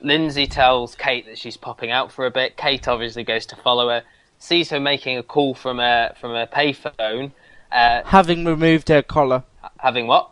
Lindsay 0.00 0.46
tells 0.46 0.94
Kate 0.94 1.26
that 1.26 1.36
she's 1.36 1.58
popping 1.58 1.90
out 1.90 2.10
for 2.10 2.24
a 2.24 2.30
bit. 2.30 2.56
Kate 2.56 2.88
obviously 2.88 3.22
goes 3.22 3.44
to 3.46 3.56
follow 3.56 3.90
her, 3.90 4.04
sees 4.38 4.70
her 4.70 4.80
making 4.80 5.18
a 5.18 5.22
call 5.22 5.54
from 5.54 5.80
a 5.80 6.14
from 6.18 6.30
a 6.30 6.46
payphone. 6.46 7.32
Uh, 7.70 8.02
Having 8.06 8.46
removed 8.46 8.88
her 8.88 9.02
collar. 9.02 9.44
having 9.80 10.06
what? 10.06 10.30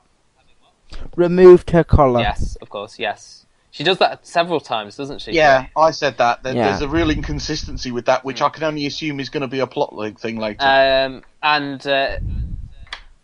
Removed 1.15 1.73
her 1.73 1.85
collar. 1.85 2.21
Yes, 2.21 2.57
of 2.63 2.71
course, 2.71 2.99
yes. 2.99 3.45
She 3.73 3.85
does 3.85 3.99
that 3.99 4.27
several 4.27 4.61
times, 4.61 4.97
doesn't 4.97 5.21
she? 5.21 5.33
Yeah, 5.33 5.67
I 5.77 5.91
said 5.91 6.17
that. 6.17 6.43
There, 6.43 6.57
Yeah. 6.57 6.71
There's 6.71 6.81
a 6.81 6.89
real 6.89 7.11
inconsistency 7.11 7.91
with 7.93 8.07
that, 8.07 8.25
which 8.25 8.41
I 8.41 8.49
can 8.49 8.65
only 8.65 8.87
assume 8.87 9.21
is 9.21 9.29
going 9.29 9.43
to 9.43 9.47
be 9.47 9.61
a 9.61 9.67
plot 9.67 9.95
line 9.95 10.15
thing 10.15 10.39
later. 10.39 10.65
Um, 10.65 11.23
and 11.43 11.87
uh, 11.87 12.17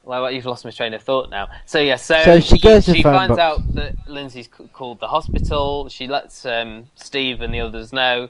well, 0.07 0.31
you've 0.31 0.47
lost 0.47 0.65
my 0.65 0.71
train 0.71 0.95
of 0.95 1.03
thought 1.03 1.29
now. 1.31 1.49
So 1.67 1.79
yeah, 1.81 1.97
so, 1.97 2.23
So 2.23 2.41
she 2.41 2.59
goes 2.59 2.87
to 2.87 2.95
She 2.95 3.03
finds 3.03 3.37
box. 3.37 3.41
out 3.41 3.75
that 3.75 3.95
Lindsay's 4.09 4.49
called 4.73 5.01
the 5.01 5.09
hospital. 5.09 5.89
She 5.89 6.07
lets 6.07 6.47
um, 6.47 6.87
Steve 6.95 7.41
and 7.43 7.53
the 7.53 7.61
others 7.61 7.93
know. 7.93 8.29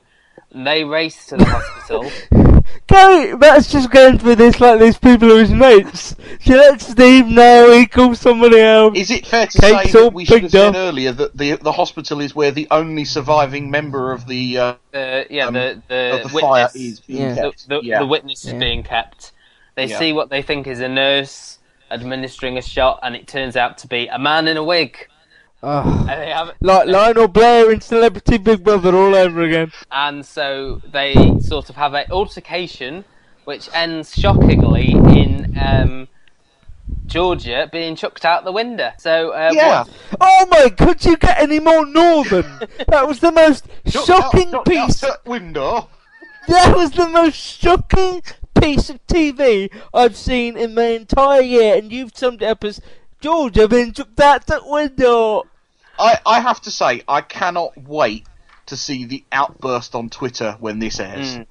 And 0.53 0.67
they 0.67 0.85
race 0.85 1.27
to 1.27 1.37
the 1.37 1.45
hospital. 1.45 2.11
Gary, 2.87 3.37
Matt's 3.37 3.71
just 3.71 3.91
going 3.91 4.19
through 4.19 4.37
this 4.37 4.61
like 4.61 4.81
these 4.81 4.97
people 4.99 5.33
are 5.33 5.39
his 5.41 5.51
mates. 5.53 6.15
She 6.41 6.55
lets 6.55 6.87
Steve 6.89 7.27
know, 7.27 7.73
he 7.73 7.87
calls 7.87 8.21
somebody 8.21 8.61
else. 8.61 8.97
is 8.97 9.11
it 9.11 9.27
fair 9.27 9.47
to 9.47 9.61
Kate's 9.61 9.93
say 9.93 10.03
that 10.05 10.13
we 10.13 10.25
should 10.25 10.35
have 10.35 10.43
bigged 10.43 10.53
said 10.53 10.69
up. 10.71 10.75
earlier 10.77 11.13
that 11.13 11.37
the 11.37 11.57
the 11.57 11.73
hospital 11.73 12.21
is 12.21 12.35
where 12.35 12.51
the 12.53 12.67
only 12.71 13.05
surviving 13.05 13.71
member 13.71 14.13
of 14.13 14.27
the 14.27 14.59
uh, 14.59 14.75
Uh, 14.95 15.25
yeah, 15.31 15.47
Um, 15.47 15.55
the 15.55 15.83
the, 15.89 16.21
the 16.25 16.29
fire 16.41 16.65
witness, 16.67 16.77
is 16.77 17.01
being 17.01 17.21
Yeah. 17.23 17.35
the, 17.35 17.41
kept? 17.43 17.69
the, 17.69 17.81
yeah. 17.83 17.99
the 17.99 18.07
witness 18.07 18.45
is 18.45 18.53
Yeah. 18.53 18.59
being 18.59 18.83
kept. 18.83 19.33
They 19.75 19.87
Yeah. 19.87 19.99
see 19.99 20.13
what 20.13 20.31
they 20.31 20.43
think 20.43 20.67
is 20.67 20.81
a 20.81 20.89
nurse 20.89 21.59
administering 21.91 22.59
a 22.59 22.63
shot, 22.63 23.01
and 23.03 23.15
it 23.17 23.27
turns 23.27 23.57
out 23.57 23.79
to 23.79 23.87
be 23.87 24.07
a 24.09 24.19
man 24.19 24.49
in 24.49 24.57
a 24.57 24.65
wig. 24.65 25.09
Ugh. 25.63 25.87
And 26.11 26.21
they 26.23 26.31
have 26.31 26.51
Like 26.61 26.87
Lionel 26.89 27.29
Blair 27.29 27.71
in 27.73 27.81
Celebrity 27.81 28.39
Big 28.39 28.63
Brother 28.63 28.95
all 28.95 29.15
over 29.15 29.43
again. 29.43 29.73
and 29.91 30.25
so 30.25 30.81
they 30.93 31.15
sort 31.41 31.71
of 31.71 31.77
have 31.77 31.95
an 31.95 32.07
altercation, 32.11 33.05
which 33.45 33.69
ends 33.75 34.15
shockingly 34.15 34.93
in 34.93 35.57
um, 35.61 36.09
Georgia 37.07 37.69
being 37.73 37.97
chucked 37.97 38.25
out 38.25 38.45
the 38.45 38.53
window. 38.53 38.91
So 38.99 39.31
uh, 39.31 39.51
yeah. 39.55 39.85
what- 39.85 39.91
Oh 40.21 40.47
my, 40.51 40.69
could 40.71 41.05
you 41.05 41.17
get 41.17 41.39
any 41.41 41.59
more 41.61 41.87
northern? 41.87 42.61
that 42.89 43.07
was 43.07 43.21
the 43.21 43.33
most 43.33 43.67
shocking 43.87 44.49
out- 44.49 44.51
shut 44.51 44.55
out 44.55 44.67
piece. 44.67 45.01
that 45.01 45.25
window. 45.25 45.89
That 46.49 46.77
was 46.77 46.93
the 46.93 47.09
most 47.09 47.35
shocking 47.37 48.23
piece 48.61 48.91
of 48.91 49.05
TV 49.07 49.71
I've 49.95 50.17
seen 50.17 50.57
in 50.57 50.75
my 50.75 50.89
entire 50.89 51.43
year, 51.43 51.77
and 51.77 51.93
you've 51.93 52.17
summed 52.17 52.43
it 52.43 52.47
up 52.47 52.65
as 52.65 52.81
George, 53.21 53.59
I've 53.59 53.71
been 53.71 53.93
chucked 53.93 54.21
out 54.21 54.47
that 54.47 54.67
window. 54.67 55.45
I, 55.99 56.19
I 56.27 56.41
have 56.41 56.61
to 56.63 56.71
say, 56.71 57.03
I 57.09 57.23
cannot 57.23 57.77
wait 57.77 58.27
to 58.67 58.77
see 58.77 59.05
the 59.05 59.25
outburst 59.33 59.95
on 59.95 60.11
Twitter 60.11 60.57
when 60.61 60.79
this 60.79 61.01
airs. 61.01 61.37
Mm. 61.37 61.47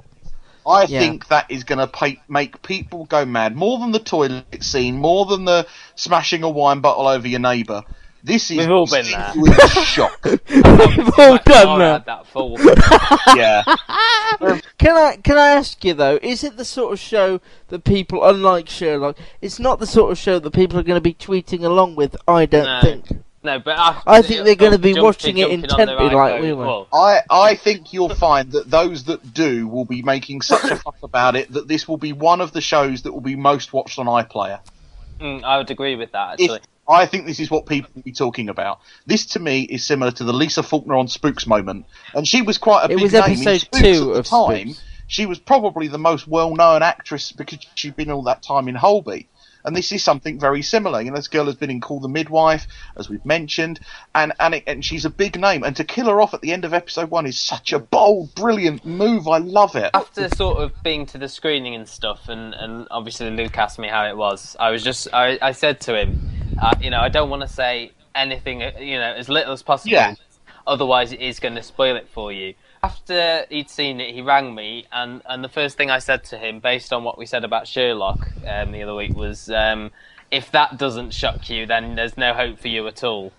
I 0.67 0.83
Yeah. 0.83 0.99
think 0.99 1.27
that 1.27 1.49
is 1.49 1.63
going 1.63 1.87
to 1.87 2.17
make 2.27 2.61
people 2.61 3.05
go 3.05 3.25
mad 3.25 3.55
more 3.55 3.79
than 3.79 3.91
the 3.91 3.99
toilet 3.99 4.63
scene, 4.63 4.97
more 4.97 5.25
than 5.25 5.45
the 5.45 5.67
smashing 5.95 6.43
a 6.43 6.49
wine 6.49 6.79
bottle 6.79 7.07
over 7.07 7.27
your 7.27 7.39
neighbour. 7.39 7.83
This 8.25 8.49
is 8.49 8.57
We've 8.57 8.71
all 8.71 8.87
been 8.87 9.05
there. 9.05 9.67
shock. 9.85 10.19
We've 10.25 10.65
all 11.19 11.37
done 11.45 11.67
Nora 11.67 11.77
that. 11.77 11.91
had 11.93 12.05
that 12.07 12.25
full. 12.27 12.57
yeah, 13.37 13.63
Can 14.79 14.95
I 14.97 15.17
can 15.23 15.37
I 15.37 15.49
ask 15.49 15.83
you 15.83 15.93
though? 15.93 16.17
Is 16.21 16.43
it 16.43 16.57
the 16.57 16.65
sort 16.65 16.93
of 16.93 16.99
show 16.99 17.39
that 17.67 17.83
people, 17.83 18.27
unlike 18.27 18.67
Sherlock, 18.67 19.17
it's 19.41 19.59
not 19.59 19.79
the 19.79 19.85
sort 19.85 20.11
of 20.11 20.17
show 20.17 20.39
that 20.39 20.51
people 20.51 20.79
are 20.79 20.83
going 20.83 20.97
to 20.97 21.01
be 21.01 21.13
tweeting 21.13 21.63
along 21.63 21.95
with? 21.95 22.15
I 22.27 22.45
don't 22.47 22.65
No. 22.65 22.81
think. 22.81 23.21
No, 23.43 23.59
but 23.59 23.77
I, 23.77 24.01
I 24.07 24.21
think 24.23 24.43
they're 24.43 24.55
gonna 24.55 24.79
be 24.79 24.89
jumping- 24.93 25.03
watching 25.03 25.37
it 25.37 25.41
jumping 25.51 25.69
on 25.69 25.77
their 25.77 25.81
intently 25.99 26.15
like 26.15 26.33
iPhone. 26.33 26.41
we 26.41 26.53
were. 26.53 26.65
Well, 26.65 26.87
I 26.91 27.19
I 27.29 27.53
think 27.53 27.93
you'll 27.93 28.09
find 28.09 28.51
that 28.53 28.71
those 28.71 29.03
that 29.03 29.35
do 29.35 29.67
will 29.67 29.85
be 29.85 30.01
making 30.01 30.41
such 30.41 30.63
a 30.71 30.77
fuss 30.77 30.95
about 31.03 31.35
it 31.35 31.51
that 31.53 31.67
this 31.67 31.87
will 31.87 31.97
be 31.97 32.11
one 32.11 32.41
of 32.41 32.53
the 32.53 32.61
shows 32.61 33.03
that 33.03 33.13
will 33.13 33.21
be 33.21 33.35
most 33.35 33.71
watched 33.71 33.99
on 33.99 34.07
iPlayer. 34.07 34.61
mm, 35.21 35.43
I 35.43 35.59
would 35.59 35.69
agree 35.69 35.95
with 35.95 36.11
that 36.13 36.39
If, 36.39 36.49
actually. 36.49 36.61
I 36.87 37.05
think 37.05 37.25
this 37.25 37.39
is 37.39 37.49
what 37.49 37.65
people 37.65 37.89
will 37.95 38.03
be 38.03 38.11
talking 38.11 38.49
about. 38.49 38.79
This 39.05 39.25
to 39.27 39.39
me 39.39 39.61
is 39.61 39.83
similar 39.83 40.11
to 40.11 40.23
the 40.23 40.33
Lisa 40.33 40.63
Faulkner 40.63 40.95
on 40.95 41.07
Spooks 41.07 41.47
moment, 41.47 41.85
and 42.13 42.27
she 42.27 42.41
was 42.41 42.57
quite 42.57 42.83
a 42.83 42.93
It 42.93 42.97
big 42.97 43.03
was 43.03 43.13
name 43.13 43.23
in 43.23 43.31
episode 43.31 43.61
Spooks 43.61 43.81
two 43.81 44.11
at 44.11 44.15
the 44.15 44.23
time. 44.23 44.67
Spooks. 44.69 44.83
She 45.07 45.25
was 45.25 45.39
probably 45.39 45.87
the 45.87 45.99
most 45.99 46.27
well-known 46.27 46.81
actress 46.81 47.31
because 47.31 47.59
she'd 47.75 47.95
been 47.95 48.09
all 48.09 48.23
that 48.23 48.41
time 48.41 48.67
in 48.67 48.75
Holby. 48.75 49.27
And 49.63 49.75
this 49.75 49.91
is 49.91 50.03
something 50.03 50.39
very 50.39 50.61
similar. 50.61 51.01
You 51.01 51.09
know, 51.09 51.15
this 51.15 51.27
girl 51.27 51.45
has 51.45 51.55
been 51.55 51.71
in 51.71 51.81
Call 51.81 51.99
the 51.99 52.07
Midwife, 52.07 52.67
as 52.95 53.09
we've 53.09 53.25
mentioned, 53.25 53.79
and 54.13 54.31
and, 54.39 54.53
it, 54.53 54.63
and 54.67 54.85
she's 54.85 55.05
a 55.05 55.09
big 55.09 55.39
name. 55.39 55.63
And 55.63 55.75
to 55.77 55.83
kill 55.83 56.05
her 56.05 56.21
off 56.21 56.35
at 56.35 56.41
the 56.41 56.53
end 56.53 56.65
of 56.65 56.73
episode 56.73 57.09
one 57.09 57.25
is 57.25 57.39
such 57.39 57.73
a 57.73 57.79
bold, 57.79 58.35
brilliant 58.35 58.85
move. 58.85 59.27
I 59.27 59.39
love 59.39 59.75
it. 59.75 59.89
After 59.95 60.29
sort 60.29 60.57
of 60.59 60.71
being 60.83 61.07
to 61.07 61.17
the 61.17 61.27
screening 61.27 61.73
and 61.73 61.89
stuff, 61.89 62.29
and, 62.29 62.53
and 62.53 62.87
obviously 62.91 63.31
Luke 63.31 63.57
asked 63.57 63.79
me 63.79 63.87
how 63.87 64.05
it 64.05 64.15
was, 64.15 64.55
I 64.59 64.69
was 64.69 64.83
just 64.83 65.07
I, 65.11 65.39
I 65.41 65.51
said 65.51 65.81
to 65.81 65.99
him, 65.99 66.29
uh, 66.61 66.75
you 66.81 66.89
know, 66.89 66.99
I 66.99 67.09
don't 67.09 67.29
want 67.29 67.41
to 67.41 67.47
say 67.47 67.91
anything, 68.13 68.63
uh, 68.63 68.71
you 68.79 68.97
know, 68.97 69.13
as 69.13 69.29
little 69.29 69.53
as 69.53 69.63
possible. 69.63 69.93
Yeah. 69.93 70.15
Otherwise, 70.67 71.11
it 71.11 71.21
is 71.21 71.39
going 71.39 71.55
to 71.55 71.63
spoil 71.63 71.95
it 71.95 72.07
for 72.09 72.31
you. 72.31 72.55
After 72.81 73.45
he'd 73.49 73.69
seen 73.69 73.99
it, 73.99 74.13
he 74.13 74.21
rang 74.21 74.55
me, 74.55 74.85
and, 74.91 75.21
and 75.27 75.43
the 75.43 75.49
first 75.49 75.77
thing 75.77 75.91
I 75.91 75.99
said 75.99 76.23
to 76.25 76.37
him, 76.37 76.59
based 76.59 76.91
on 76.93 77.03
what 77.03 77.17
we 77.17 77.25
said 77.25 77.43
about 77.43 77.67
Sherlock 77.67 78.29
um, 78.47 78.71
the 78.71 78.83
other 78.83 78.95
week, 78.95 79.15
was, 79.15 79.49
um, 79.49 79.91
"If 80.31 80.51
that 80.51 80.77
doesn't 80.77 81.11
shock 81.13 81.49
you, 81.49 81.65
then 81.65 81.95
there's 81.95 82.17
no 82.17 82.33
hope 82.33 82.59
for 82.59 82.67
you 82.67 82.87
at 82.87 83.03
all." 83.03 83.31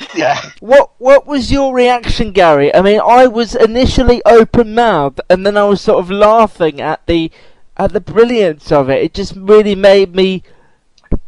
Yeah. 0.14 0.40
What 0.60 0.92
what 0.98 1.26
was 1.26 1.52
your 1.52 1.74
reaction, 1.74 2.32
Gary? 2.32 2.74
I 2.74 2.80
mean, 2.80 3.00
I 3.04 3.26
was 3.26 3.54
initially 3.54 4.22
open 4.24 4.74
mouthed, 4.74 5.20
and 5.28 5.44
then 5.44 5.58
I 5.58 5.64
was 5.64 5.82
sort 5.82 5.98
of 5.98 6.10
laughing 6.10 6.80
at 6.80 7.06
the 7.06 7.30
at 7.76 7.92
the 7.92 8.00
brilliance 8.00 8.72
of 8.72 8.88
it. 8.88 9.02
It 9.02 9.14
just 9.14 9.34
really 9.36 9.74
made 9.74 10.14
me. 10.14 10.42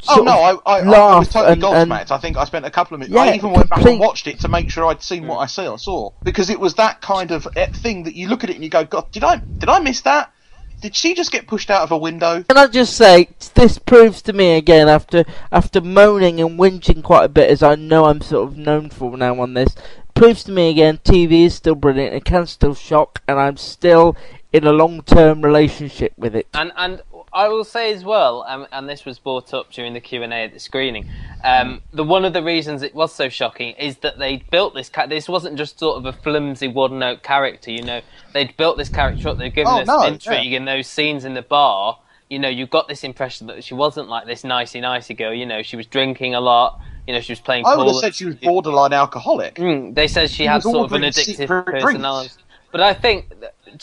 Oh 0.09 0.23
no, 0.23 0.33
I, 0.33 0.53
of 0.53 0.61
I, 0.67 0.79
I 0.81 1.19
was 1.19 1.29
totally 1.29 1.53
and- 1.53 1.65
and- 1.65 1.91
gobsmacked. 1.91 2.11
I 2.11 2.19
think 2.19 2.37
I 2.37 2.45
spent 2.45 2.65
a 2.67 2.71
couple 2.71 2.95
of 2.95 3.01
minutes. 3.01 3.15
Yeah, 3.15 3.23
I 3.23 3.35
even 3.35 3.53
went 3.53 3.71
back 3.71 3.85
and 3.85 4.01
watched 4.01 4.27
it 4.27 4.41
to 4.41 4.49
make 4.49 4.71
sure 4.71 4.87
I'd 4.87 5.03
seen 5.03 5.27
what 5.27 5.39
I 5.39 5.47
saw, 5.47 5.77
saw 5.77 6.11
because 6.23 6.51
it 6.51 6.59
was 6.59 6.75
that 6.75 7.01
kind 7.01 7.31
of 7.31 7.47
eh, 7.57 7.67
thing 7.67 8.05
that 8.05 8.15
you 8.15 8.29
look 8.29 8.43
at 8.45 8.51
it 8.51 8.55
and 8.55 8.65
you 8.65 8.71
go, 8.71 8.85
God, 8.85 9.11
did 9.13 9.25
I 9.25 9.37
did 9.37 9.69
I 9.69 9.79
miss 9.81 10.01
that? 10.03 10.33
Did 10.81 10.97
she 10.97 11.15
just 11.15 11.31
get 11.31 11.47
pushed 11.47 11.71
out 11.71 11.83
of 11.83 11.93
a 11.93 11.97
window? 11.97 12.43
Can 12.43 12.59
I 12.59 12.67
just 12.67 12.97
say 12.97 13.29
this 13.55 13.79
proves 13.79 14.21
to 14.23 14.33
me 14.33 14.57
again 14.57 14.89
after 14.89 15.25
after 15.53 15.81
moaning 15.81 16.41
and 16.41 16.59
whinging 16.59 17.05
quite 17.05 17.25
a 17.25 17.29
bit, 17.29 17.49
as 17.51 17.63
I 17.63 17.77
know 17.77 18.07
I'm 18.07 18.21
sort 18.21 18.49
of 18.49 18.57
known 18.57 18.91
for 18.91 19.17
now 19.17 19.41
on 19.41 19.55
this. 19.55 19.77
Proves 20.15 20.43
to 20.45 20.53
me 20.53 20.71
again, 20.71 20.99
TV 20.99 21.47
is 21.47 21.55
still 21.55 21.77
brilliant. 21.77 22.15
It 22.15 22.25
can 22.25 22.47
still 22.47 22.75
shock, 22.75 23.23
and 23.29 23.39
I'm 23.39 23.57
still 23.57 24.17
in 24.53 24.67
a 24.67 24.73
long-term 24.73 25.41
relationship 25.43 26.13
with 26.19 26.35
it. 26.37 26.49
And 26.53 26.73
and 26.77 27.01
I 27.35 27.49
will 27.49 27.65
say 27.65 27.93
as 27.95 28.05
well, 28.05 28.45
um, 28.47 28.67
and 28.73 28.89
this 28.89 29.05
was 29.07 29.19
brought 29.19 29.55
up 29.55 29.71
during 29.71 29.95
the 29.95 30.01
Q 30.01 30.23
and 30.23 30.33
A 30.33 30.45
at 30.45 30.53
the 30.53 30.59
screening. 30.61 31.09
Um, 31.43 31.81
the 31.93 32.05
one 32.05 32.25
of 32.27 32.35
the 32.35 32.43
reasons 32.43 32.83
it 32.83 32.95
was 32.95 33.15
so 33.15 33.29
shocking 33.31 33.75
is 33.77 33.97
that 33.99 34.19
they 34.19 34.45
built 34.51 34.75
this. 34.75 34.91
Ca- 34.91 35.07
this 35.07 35.29
wasn't 35.29 35.57
just 35.57 35.79
sort 35.79 35.97
of 35.97 36.05
a 36.05 36.13
flimsy 36.13 36.69
one-note 36.69 37.23
character. 37.23 37.71
You 37.71 37.83
know, 37.83 38.01
they'd 38.35 38.55
built 38.57 38.77
this 38.77 38.91
character 38.91 39.31
up. 39.31 39.39
They'd 39.39 39.55
given 39.55 39.73
Oh, 39.73 39.81
us 39.81 39.87
no, 39.87 40.03
intrigue 40.03 40.53
in 40.53 40.67
those 40.67 40.87
scenes 40.87 41.25
in 41.25 41.33
the 41.35 41.43
bar. 41.43 41.99
You 42.29 42.39
know, 42.39 42.49
you 42.49 42.67
got 42.67 42.89
this 42.89 43.03
impression 43.05 43.47
that 43.47 43.65
she 43.65 43.75
wasn't 43.75 44.09
like 44.09 44.27
this 44.27 44.45
nicey 44.45 44.81
nicey 44.81 45.15
girl. 45.15 45.33
You 45.33 45.47
know, 45.47 45.63
she 45.63 45.77
was 45.77 45.87
drinking 45.87 46.35
a 46.35 46.41
lot. 46.41 46.81
You 47.07 47.15
know, 47.15 47.21
she 47.21 47.33
was 47.33 47.41
playing. 47.41 47.67
I 47.67 47.77
would 47.77 47.87
have 47.89 47.97
said 47.97 48.15
she 48.15 48.27
was 48.27 48.37
borderline 48.37 48.93
alcoholic. 48.93 49.57
Mm, 49.57 49.95
they 49.95 50.07
said 50.07 50.31
she 50.31 50.45
had 50.45 50.63
sort 50.63 50.85
of 50.85 50.93
an 50.93 51.03
addictive 51.03 51.37
secret 51.37 51.81
drinks. 51.81 52.39
But 52.73 52.81
I 52.81 52.95
think 52.95 53.33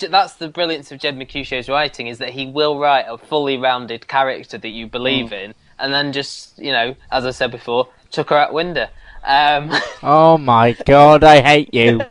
that's 0.09 0.33
the 0.33 0.49
brilliance 0.49 0.91
of 0.91 0.99
Jed 0.99 1.15
Mercurio's 1.17 1.69
writing 1.69 2.07
is 2.07 2.17
that 2.17 2.31
he 2.31 2.47
will 2.47 2.79
write 2.79 3.05
a 3.07 3.17
fully 3.17 3.57
rounded 3.57 4.07
character 4.07 4.57
that 4.57 4.69
you 4.69 4.87
believe 4.87 5.27
Mm. 5.29 5.43
in, 5.45 5.53
and 5.77 5.93
then 5.93 6.11
just 6.11 6.57
you 6.59 6.71
know, 6.71 6.95
as 7.11 7.25
I 7.25 7.31
said 7.31 7.51
before, 7.51 7.87
chuck 8.11 8.29
her 8.29 8.37
out 8.37 8.51
window. 8.53 8.87
Um, 9.23 9.71
Oh 10.03 10.37
my 10.37 10.71
god, 10.85 11.23
I 11.23 11.41
hate 11.41 11.73
you. 11.73 12.01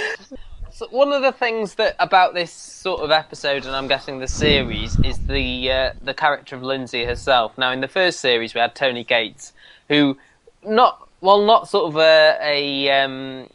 so 0.70 0.86
one 0.90 1.12
of 1.12 1.22
the 1.22 1.32
things 1.32 1.74
that 1.76 1.96
about 1.98 2.34
this 2.34 2.52
sort 2.52 3.00
of 3.00 3.10
episode, 3.10 3.64
and 3.64 3.74
I'm 3.74 3.88
guessing 3.88 4.18
the 4.18 4.28
series, 4.28 4.98
is 5.00 5.18
the 5.26 5.70
uh, 5.72 5.92
the 6.02 6.14
character 6.14 6.56
of 6.56 6.62
Lindsay 6.62 7.04
herself. 7.04 7.56
Now, 7.56 7.72
in 7.72 7.80
the 7.80 7.88
first 7.88 8.20
series, 8.20 8.54
we 8.54 8.60
had 8.60 8.74
Tony 8.74 9.04
Gates, 9.04 9.52
who 9.88 10.18
not 10.64 11.08
well, 11.20 11.42
not 11.46 11.68
sort 11.68 11.86
of 11.86 11.96
a, 11.96 12.36
a 12.42 12.90
um, 12.90 13.48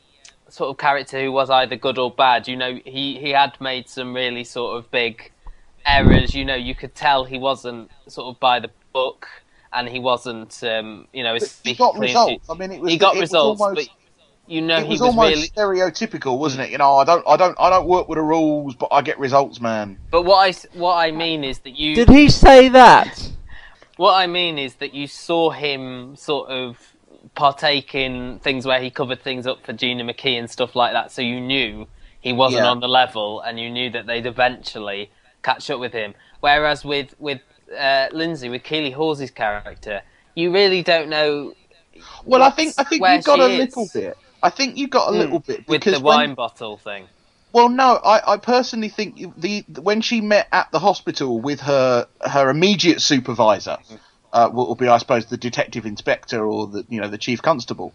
sort 0.58 0.70
of 0.72 0.78
character 0.78 1.22
who 1.22 1.32
was 1.32 1.50
either 1.50 1.76
good 1.76 1.98
or 1.98 2.10
bad. 2.12 2.48
You 2.48 2.56
know, 2.58 2.80
he 2.86 3.18
he 3.20 3.30
had 3.30 3.60
made 3.62 3.88
some 3.88 4.14
really 4.16 4.44
sort 4.44 4.78
of 4.78 4.90
big 4.92 5.32
errors. 5.86 6.34
You 6.34 6.46
know, 6.46 6.56
you 6.56 6.74
could 6.76 6.96
tell 6.96 7.24
he 7.26 7.38
wasn't 7.38 7.92
sort 8.08 8.28
of 8.34 8.40
by 8.40 8.60
the 8.60 8.72
book, 8.94 9.28
and 9.72 9.88
he 9.88 10.00
wasn't, 10.00 10.64
um, 10.64 11.08
you 11.14 11.24
know, 11.24 11.38
He 11.64 11.76
got 11.76 11.98
results. 12.00 12.32
sheet. 12.32 12.42
I 12.50 12.54
mean, 12.56 12.72
it 12.72 12.82
was 12.82 12.92
He 12.92 12.98
got 12.98 13.16
it 13.16 13.20
was 13.22 13.30
results, 13.30 13.62
almost- 13.62 13.88
but 13.88 13.96
you 14.50 14.62
know, 14.62 14.78
it 14.78 14.84
he 14.86 14.90
was 14.92 15.02
was 15.02 15.10
almost 15.10 15.36
really 15.36 15.48
stereotypical, 15.50 16.40
wasn't 16.40 16.64
it? 16.64 16.70
You 16.72 16.78
know, 16.78 16.96
I 16.96 17.04
don't, 17.04 17.24
I 17.28 17.36
don't, 17.36 17.56
I 17.60 17.70
don't 17.70 17.86
work 17.86 18.08
with 18.08 18.16
the 18.18 18.24
rules, 18.24 18.76
but 18.76 18.88
I 18.94 19.02
get 19.02 19.20
results, 19.20 19.60
man. 19.60 19.98
But 20.10 20.24
what 20.24 20.38
I 20.38 20.50
s- 20.50 20.66
what 20.74 20.96
I 20.96 21.12
mean 21.12 21.44
is 21.44 21.60
that 21.60 21.76
you 21.78 21.96
Did 21.96 22.10
he 22.10 22.30
say 22.30 22.70
that? 22.70 23.30
what 23.98 24.14
I 24.14 24.26
mean 24.26 24.58
is 24.58 24.76
that 24.76 24.94
you 24.94 25.06
saw 25.08 25.50
him 25.52 26.16
sort 26.16 26.50
of 26.50 26.78
partake 27.38 27.96
in 27.96 28.40
things 28.40 28.66
where 28.66 28.82
he 28.82 28.90
covered 28.90 29.22
things 29.22 29.48
up 29.48 29.66
for 29.66 29.72
Gina 29.72 30.04
McKee 30.04 30.38
and 30.38 30.50
stuff 30.50 30.76
like 30.76 30.92
that, 30.92 31.12
so 31.12 31.22
you 31.22 31.40
knew 31.40 31.88
he 32.20 32.34
wasn't 32.34 32.64
Yeah. 32.66 32.72
on 32.72 32.80
the 32.82 32.90
level, 32.90 33.40
and 33.40 33.58
you 33.60 33.70
knew 33.70 33.90
that 33.92 34.08
they'd 34.08 34.26
eventually 34.26 35.10
catch 35.44 35.70
up 35.70 35.80
with 35.80 35.94
him. 35.94 36.14
Whereas 36.42 36.84
with 36.84 37.16
with 37.20 37.40
uh, 37.78 38.08
Lindsay, 38.12 38.50
with 38.50 38.64
Keeley 38.64 38.92
Hawes's 38.92 39.32
character, 39.32 40.02
you 40.36 40.52
really 40.52 40.82
don't 40.84 41.10
know 41.10 41.54
Well, 42.26 42.42
I 42.44 42.50
think, 42.50 42.74
I 42.78 42.84
think 42.84 43.02
you 43.06 43.22
got 43.22 43.40
a 43.40 43.46
is. 43.46 43.58
little 43.60 43.88
bit. 43.94 44.18
I 44.44 44.50
think 44.50 44.78
you 44.78 44.88
got 44.88 45.10
a 45.10 45.12
little 45.18 45.40
bit 45.40 45.68
with 45.68 45.84
the 45.84 45.92
when- 45.94 46.04
wine 46.04 46.34
bottle 46.34 46.78
thing. 46.78 47.08
Well, 47.54 47.70
no, 47.70 47.96
I, 48.14 48.34
I 48.34 48.38
personally 48.38 48.90
think 48.90 49.12
the 49.38 49.64
when 49.82 50.02
she 50.02 50.22
met 50.22 50.48
at 50.52 50.72
the 50.72 50.80
hospital 50.80 51.40
with 51.40 51.60
her 51.62 52.08
her 52.22 52.50
immediate 52.50 53.02
supervisor, 53.02 53.78
uh, 54.34 54.50
what 54.50 54.68
will 54.68 54.76
be, 54.76 54.88
I 54.88 54.98
suppose, 54.98 55.26
the 55.26 55.38
detective 55.38 55.86
inspector 55.86 56.46
or 56.46 56.68
the 56.68 56.86
you 56.90 57.02
know 57.02 57.08
the 57.08 57.18
chief 57.18 57.42
constable. 57.42 57.94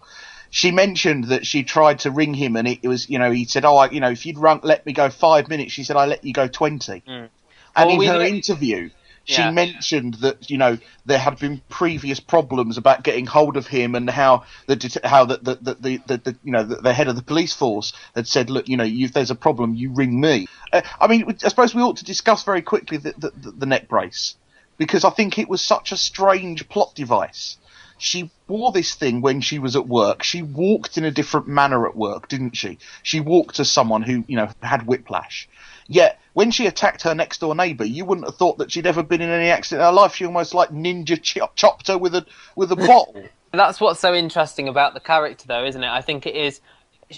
She 0.50 0.70
mentioned 0.70 1.24
that 1.24 1.46
she 1.46 1.62
tried 1.62 2.00
to 2.00 2.10
ring 2.10 2.34
him, 2.34 2.56
and 2.56 2.68
it, 2.68 2.80
it 2.82 2.88
was 2.88 3.08
you 3.08 3.18
know 3.18 3.30
he 3.30 3.44
said, 3.46 3.64
"Oh, 3.64 3.76
I, 3.76 3.90
you 3.90 4.00
know, 4.00 4.10
if 4.10 4.26
you'd 4.26 4.38
run, 4.38 4.60
let 4.62 4.84
me 4.84 4.92
go 4.92 5.08
five 5.10 5.48
minutes," 5.48 5.72
she 5.72 5.84
said, 5.84 5.96
"I 5.96 6.06
let 6.06 6.24
you 6.24 6.32
go 6.32 6.46
20. 6.48 7.02
And 7.06 7.30
Well, 7.76 7.88
in 8.00 8.08
her 8.08 8.18
know- 8.18 8.24
interview, 8.24 8.90
she 9.24 9.40
Yeah. 9.40 9.50
mentioned 9.50 10.14
that 10.14 10.50
you 10.50 10.58
know 10.58 10.76
there 11.06 11.18
had 11.18 11.38
been 11.38 11.62
previous 11.68 12.20
problems 12.20 12.76
about 12.76 13.02
getting 13.02 13.24
hold 13.24 13.56
of 13.56 13.66
him, 13.66 13.94
and 13.94 14.10
how 14.10 14.42
the 14.66 15.00
how 15.04 15.24
the 15.24 15.38
the, 15.38 15.54
the, 15.54 15.96
the, 16.06 16.16
the, 16.18 16.36
you 16.44 16.52
know 16.52 16.64
the, 16.64 16.76
the 16.76 16.92
head 16.92 17.08
of 17.08 17.16
the 17.16 17.22
police 17.22 17.54
force 17.54 17.92
had 18.14 18.26
said, 18.28 18.50
look, 18.50 18.68
you 18.68 18.76
know, 18.76 18.84
if 18.86 19.12
there's 19.12 19.30
a 19.30 19.34
problem, 19.34 19.74
you 19.74 19.90
ring 19.92 20.20
me. 20.20 20.46
Uh, 20.72 20.82
I 21.00 21.06
mean, 21.06 21.24
I 21.44 21.48
suppose 21.48 21.74
we 21.74 21.82
ought 21.82 21.96
to 21.98 22.04
discuss 22.04 22.42
very 22.42 22.62
quickly 22.62 22.98
the, 22.98 23.14
the, 23.16 23.30
the 23.52 23.66
neck 23.66 23.88
brace 23.88 24.34
because 24.82 25.04
I 25.04 25.10
think 25.10 25.38
it 25.38 25.48
was 25.48 25.62
such 25.62 25.92
a 25.92 25.96
strange 25.96 26.68
plot 26.68 26.96
device. 26.96 27.56
She 27.98 28.32
wore 28.48 28.72
this 28.72 28.96
thing 28.96 29.20
when 29.20 29.40
she 29.40 29.60
was 29.60 29.76
at 29.76 29.86
work. 29.86 30.24
She 30.24 30.42
walked 30.42 30.98
in 30.98 31.04
a 31.04 31.10
different 31.12 31.46
manner 31.46 31.86
at 31.86 31.94
work, 31.94 32.26
didn't 32.26 32.56
she? 32.56 32.78
She 33.04 33.20
walked 33.20 33.60
as 33.60 33.70
someone 33.70 34.02
who, 34.02 34.24
you 34.26 34.34
know, 34.34 34.48
had 34.60 34.88
whiplash. 34.88 35.48
Yet, 35.86 36.18
when 36.32 36.50
she 36.50 36.66
attacked 36.66 37.02
her 37.02 37.14
next 37.14 37.38
door 37.38 37.54
neighbour, 37.54 37.84
you 37.84 38.04
wouldn't 38.04 38.26
have 38.26 38.34
thought 38.34 38.58
that 38.58 38.72
she'd 38.72 38.88
ever 38.88 39.04
been 39.04 39.20
in 39.20 39.30
any 39.30 39.50
accident 39.50 39.82
in 39.82 39.86
her 39.86 39.92
life. 39.92 40.16
She 40.16 40.26
almost 40.26 40.52
like 40.52 40.70
ninja 40.70 41.22
chop- 41.22 41.54
chopped 41.54 41.86
her 41.86 41.96
with 41.96 42.16
a 42.16 42.26
with 42.56 42.72
a 42.72 42.76
bottle. 42.90 43.22
That's 43.52 43.80
what's 43.80 44.00
so 44.00 44.12
interesting 44.12 44.66
about 44.66 44.94
the 44.94 45.00
character, 45.00 45.46
though, 45.46 45.64
isn't 45.64 45.84
it? 45.84 45.88
I 45.88 46.00
think 46.00 46.26
it 46.26 46.34
is. 46.34 46.60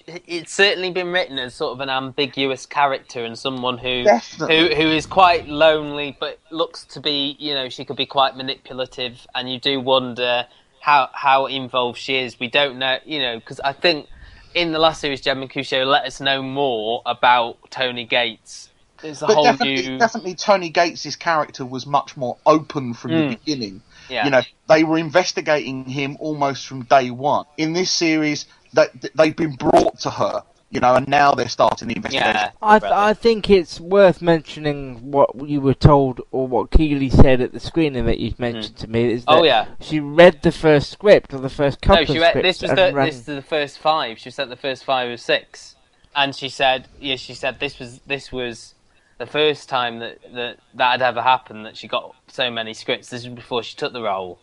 It's 0.07 0.53
certainly 0.53 0.91
been 0.91 1.13
written 1.13 1.39
as 1.39 1.55
sort 1.55 1.73
of 1.73 1.81
an 1.81 1.91
ambiguous 1.91 2.67
character 2.67 3.25
and 3.25 3.39
someone 3.39 3.79
who 3.79 4.05
who 4.39 4.75
who 4.75 4.91
is 4.91 5.07
quite 5.07 5.49
lonely, 5.49 6.17
but 6.19 6.39
looks 6.51 6.85
to 6.87 7.01
be, 7.01 7.37
you 7.39 7.55
know, 7.55 7.69
she 7.69 7.85
could 7.85 7.97
be 7.97 8.07
quite 8.07 8.37
manipulative, 8.37 9.27
and 9.35 9.51
you 9.51 9.59
do 9.59 9.81
wonder 9.81 10.47
how 10.81 11.11
how 11.13 11.47
involved 11.47 11.99
she 11.99 12.17
is. 12.17 12.39
We 12.39 12.49
don't 12.49 12.79
know, 12.79 12.99
you 13.05 13.21
know, 13.21 13.39
because 13.39 13.61
I 13.61 13.73
think 13.73 14.09
in 14.55 14.73
the 14.73 14.79
last 14.79 15.01
series, 15.01 15.21
Jen 15.21 15.39
Mercurio 15.39 15.87
let 15.87 16.05
us 16.05 16.21
know 16.21 16.43
more 16.43 17.03
about 17.05 17.59
Tony 17.71 18.05
Gates. 18.05 18.71
There's 19.03 19.23
a 19.23 19.27
But 19.27 19.35
whole 19.35 19.45
definitely, 19.45 19.89
new, 19.89 19.99
definitely, 19.99 20.35
Tony 20.35 20.71
Gates' 20.71 21.17
character 21.17 21.67
was 21.67 21.87
much 21.87 22.17
more 22.17 22.39
open 22.47 22.95
from 22.95 23.11
the 23.11 23.23
hmm. 23.23 23.29
beginning. 23.31 23.83
yeah. 24.09 24.25
You 24.25 24.31
know, 24.31 24.43
they 24.69 24.85
were 24.85 24.97
investigating 24.97 25.85
him 25.85 26.17
almost 26.21 26.67
from 26.67 26.85
day 26.85 27.11
one. 27.11 27.45
In 27.59 27.75
this 27.75 27.91
series, 27.91 28.47
that 28.75 28.91
they've 29.15 29.37
been 29.37 29.57
brought 29.57 29.99
to 30.01 30.11
her. 30.11 30.43
You 30.71 30.81
know, 30.81 30.97
and 30.97 31.07
now 31.07 31.35
they're 31.37 31.49
starting 31.49 31.87
the 31.87 31.95
investigation. 31.95 32.35
yeah, 32.35 32.51
I, 32.61 32.81
th- 32.81 32.91
I 32.91 33.15
think 33.15 33.49
it's 33.49 33.79
worth 33.79 34.21
mentioning 34.21 35.13
what 35.13 35.49
you 35.49 35.61
were 35.61 35.75
told 35.75 36.21
or 36.33 36.49
what 36.49 36.73
Keeley 36.73 37.11
said 37.11 37.41
at 37.41 37.53
the 37.53 37.61
screening 37.61 38.07
that 38.07 38.19
you 38.19 38.35
mentioned 38.39 38.79
hmm. 38.79 38.85
to 38.85 38.91
me. 38.91 39.13
Is 39.13 39.25
oh, 39.29 39.37
that 39.37 39.41
Oh, 39.41 39.45
yeah. 39.45 39.67
she 39.79 40.01
read 40.01 40.43
the 40.43 40.51
first 40.51 40.91
script 40.91 41.33
or 41.33 41.39
the 41.39 41.49
first 41.49 41.81
couple 41.81 42.03
No, 42.03 42.07
she 42.07 42.17
of 42.17 42.23
read, 42.35 42.45
this 42.45 42.61
was 42.61 42.73
the 42.73 42.93
rang- 42.93 43.07
this 43.07 43.15
is 43.15 43.25
the 43.25 43.41
first 43.41 43.79
five. 43.79 44.19
She 44.19 44.31
sent 44.31 44.51
the 44.51 44.57
first 44.57 44.85
five 44.85 45.09
or 45.09 45.17
six, 45.17 45.77
and 46.17 46.35
she 46.35 46.49
said, 46.49 46.89
yeah, 46.99 47.17
she 47.17 47.35
said 47.35 47.61
this 47.61 47.79
was 47.79 48.01
this 48.01 48.33
was 48.33 48.75
the 49.19 49.27
first 49.27 49.69
time 49.69 50.01
that 50.01 50.19
that 50.35 50.59
that 50.75 50.91
had 50.91 51.03
ever 51.03 51.23
happened 51.23 51.67
that 51.67 51.77
she 51.77 51.87
got 51.87 52.17
so 52.27 52.51
many 52.51 52.75
scripts. 52.75 53.11
This 53.11 53.25
was 53.25 53.35
before 53.35 53.63
she 53.63 53.77
took 53.77 53.93
the 53.93 54.03
role, 54.03 54.41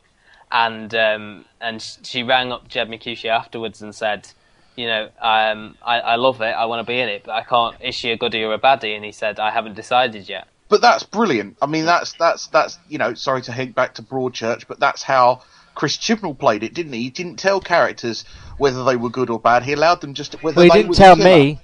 and 0.51 0.93
um, 0.95 1.45
and 1.59 1.81
she 2.03 2.23
rang 2.23 2.51
up 2.51 2.67
Jed 2.67 2.89
Mercurio 2.89 3.29
afterwards 3.29 3.81
and 3.81 3.93
said, 3.95 4.27
you 4.75 4.87
know, 4.87 5.09
um, 5.21 5.75
I, 5.83 5.99
I 5.99 6.15
love 6.15 6.41
it, 6.41 6.45
I 6.55 6.65
want 6.65 6.85
to 6.85 6.91
be 6.91 6.99
in 6.99 7.09
it, 7.09 7.23
but 7.25 7.31
I 7.33 7.43
can't. 7.43 7.75
Is 7.81 7.95
she 7.95 8.11
a 8.11 8.17
goodie 8.17 8.43
or 8.43 8.53
a 8.53 8.59
baddie? 8.59 8.95
And 8.95 9.05
he 9.05 9.11
said, 9.11 9.39
I 9.39 9.51
haven't 9.51 9.75
decided 9.75 10.27
yet. 10.29 10.47
But 10.69 10.81
that's 10.81 11.03
brilliant. 11.03 11.57
I 11.61 11.65
mean, 11.65 11.85
that's 11.85 12.13
that's 12.13 12.47
that's 12.47 12.79
you 12.87 12.97
know, 12.97 13.13
sorry 13.13 13.41
to 13.43 13.51
hink 13.51 13.75
back 13.75 13.95
to 13.95 14.01
Broadchurch, 14.03 14.67
but 14.67 14.79
that's 14.79 15.03
how 15.03 15.41
Chris 15.75 15.97
Chibnall 15.97 16.37
played 16.37 16.63
it, 16.63 16.73
didn't 16.73 16.93
he? 16.93 17.03
He 17.03 17.09
didn't 17.09 17.37
tell 17.37 17.59
characters 17.59 18.23
whether 18.57 18.83
they 18.83 18.95
were 18.95 19.09
good 19.09 19.29
or 19.29 19.39
bad. 19.39 19.63
He 19.63 19.73
allowed 19.73 20.01
them 20.01 20.13
just 20.13 20.33
whether 20.43 20.55
Well, 20.57 20.63
he 20.63 20.69
they 20.69 20.77
didn't 20.77 20.89
were 20.89 20.95
tell 20.95 21.15
killer. 21.15 21.29
me. 21.37 21.59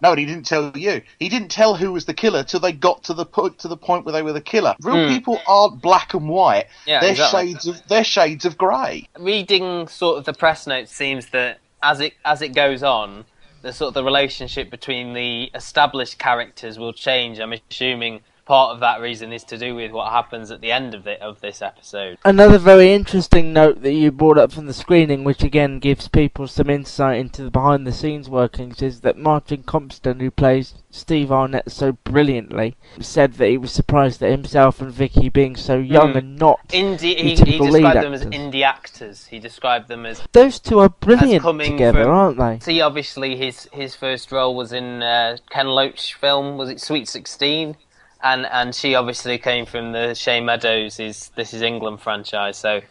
No, 0.00 0.14
he 0.14 0.26
didn't 0.26 0.46
tell 0.46 0.76
you. 0.76 1.02
He 1.18 1.28
didn't 1.28 1.50
tell 1.50 1.74
who 1.74 1.92
was 1.92 2.04
the 2.04 2.14
killer 2.14 2.42
till 2.42 2.60
they 2.60 2.72
got 2.72 3.04
to 3.04 3.14
the 3.14 3.26
po- 3.26 3.50
to 3.50 3.68
the 3.68 3.76
point 3.76 4.04
where 4.04 4.12
they 4.12 4.22
were 4.22 4.32
the 4.32 4.40
killer. 4.40 4.74
Real 4.80 5.06
hmm. 5.08 5.14
people 5.14 5.40
aren't 5.46 5.80
black 5.80 6.14
and 6.14 6.28
white. 6.28 6.66
Yeah, 6.86 7.00
they're 7.00 7.10
exactly. 7.12 7.52
shades 7.52 7.66
of 7.66 7.82
they're 7.88 8.04
shades 8.04 8.44
of 8.44 8.56
grey. 8.58 9.08
reading 9.18 9.88
sort 9.88 10.18
of 10.18 10.24
the 10.24 10.32
press 10.32 10.66
notes 10.66 10.94
seems 10.94 11.30
that 11.30 11.58
as 11.82 12.00
it 12.00 12.14
as 12.24 12.42
it 12.42 12.54
goes 12.54 12.82
on, 12.82 13.24
the 13.62 13.72
sort 13.72 13.88
of 13.88 13.94
the 13.94 14.04
relationship 14.04 14.70
between 14.70 15.12
the 15.14 15.50
established 15.54 16.18
characters 16.18 16.78
will 16.78 16.92
change. 16.92 17.38
I'm 17.40 17.52
assuming 17.52 18.20
part 18.50 18.72
of 18.74 18.80
that 18.80 19.00
reason 19.00 19.32
is 19.32 19.44
to 19.44 19.56
do 19.56 19.76
with 19.76 19.92
what 19.92 20.10
happens 20.10 20.50
at 20.50 20.60
the 20.60 20.72
end 20.72 20.92
of 20.92 21.04
the 21.04 21.22
of 21.22 21.40
this 21.40 21.62
episode. 21.62 22.18
Another 22.24 22.58
very 22.58 22.92
interesting 22.92 23.52
note 23.52 23.80
that 23.82 23.92
you 23.92 24.10
brought 24.10 24.38
up 24.38 24.50
from 24.50 24.66
the 24.66 24.74
screening, 24.74 25.22
which 25.22 25.44
again 25.44 25.78
gives 25.78 26.08
people 26.08 26.48
some 26.48 26.68
insight 26.68 27.20
into 27.20 27.44
the 27.44 27.50
behind 27.52 27.86
the 27.86 27.92
scenes 27.92 28.28
workings, 28.28 28.82
is 28.82 29.02
that 29.02 29.16
Martin 29.16 29.62
Compston, 29.62 30.18
who 30.20 30.32
plays 30.32 30.74
Steve 30.90 31.30
Arnott 31.30 31.70
so 31.70 31.92
brilliantly, 31.92 32.76
said 32.98 33.34
that 33.34 33.46
he 33.50 33.56
was 33.56 33.70
surprised 33.70 34.20
at 34.20 34.32
himself 34.32 34.80
and 34.80 34.90
Vicky 34.90 35.28
being 35.28 35.54
so 35.54 35.78
young 35.78 36.14
Mm. 36.14 36.16
and 36.18 36.36
not. 36.40 36.58
Indie, 36.70 37.16
he, 37.16 37.36
he 37.36 37.58
described 37.58 38.02
them 38.02 38.12
as 38.14 38.22
actors. 38.22 38.40
indie 38.40 38.62
actors. 38.64 39.26
He 39.26 39.38
described 39.38 39.86
them 39.86 40.04
as 40.04 40.22
Those 40.32 40.58
two 40.58 40.80
are 40.80 40.88
brilliant 40.88 41.44
together, 41.44 42.02
from- 42.02 42.12
aren't 42.12 42.38
they? 42.38 42.58
See, 42.64 42.80
obviously, 42.80 43.36
his 43.36 43.68
his 43.72 43.94
first 43.94 44.32
role 44.32 44.56
was 44.56 44.72
in 44.72 45.04
uh, 45.04 45.36
Ken 45.50 45.68
Loach 45.68 46.14
film. 46.14 46.56
Was 46.58 46.68
it 46.68 46.80
Sweet 46.80 47.06
Sixteen? 47.06 47.76
And 48.22 48.46
and 48.46 48.74
she 48.74 48.94
obviously 48.94 49.38
came 49.38 49.66
from 49.66 49.92
the 49.92 50.14
Shane 50.14 50.44
Meadows 50.44 51.00
is 51.00 51.30
This 51.36 51.54
Is 51.54 51.62
England 51.62 52.00
franchise. 52.02 52.58
So, 52.58 52.82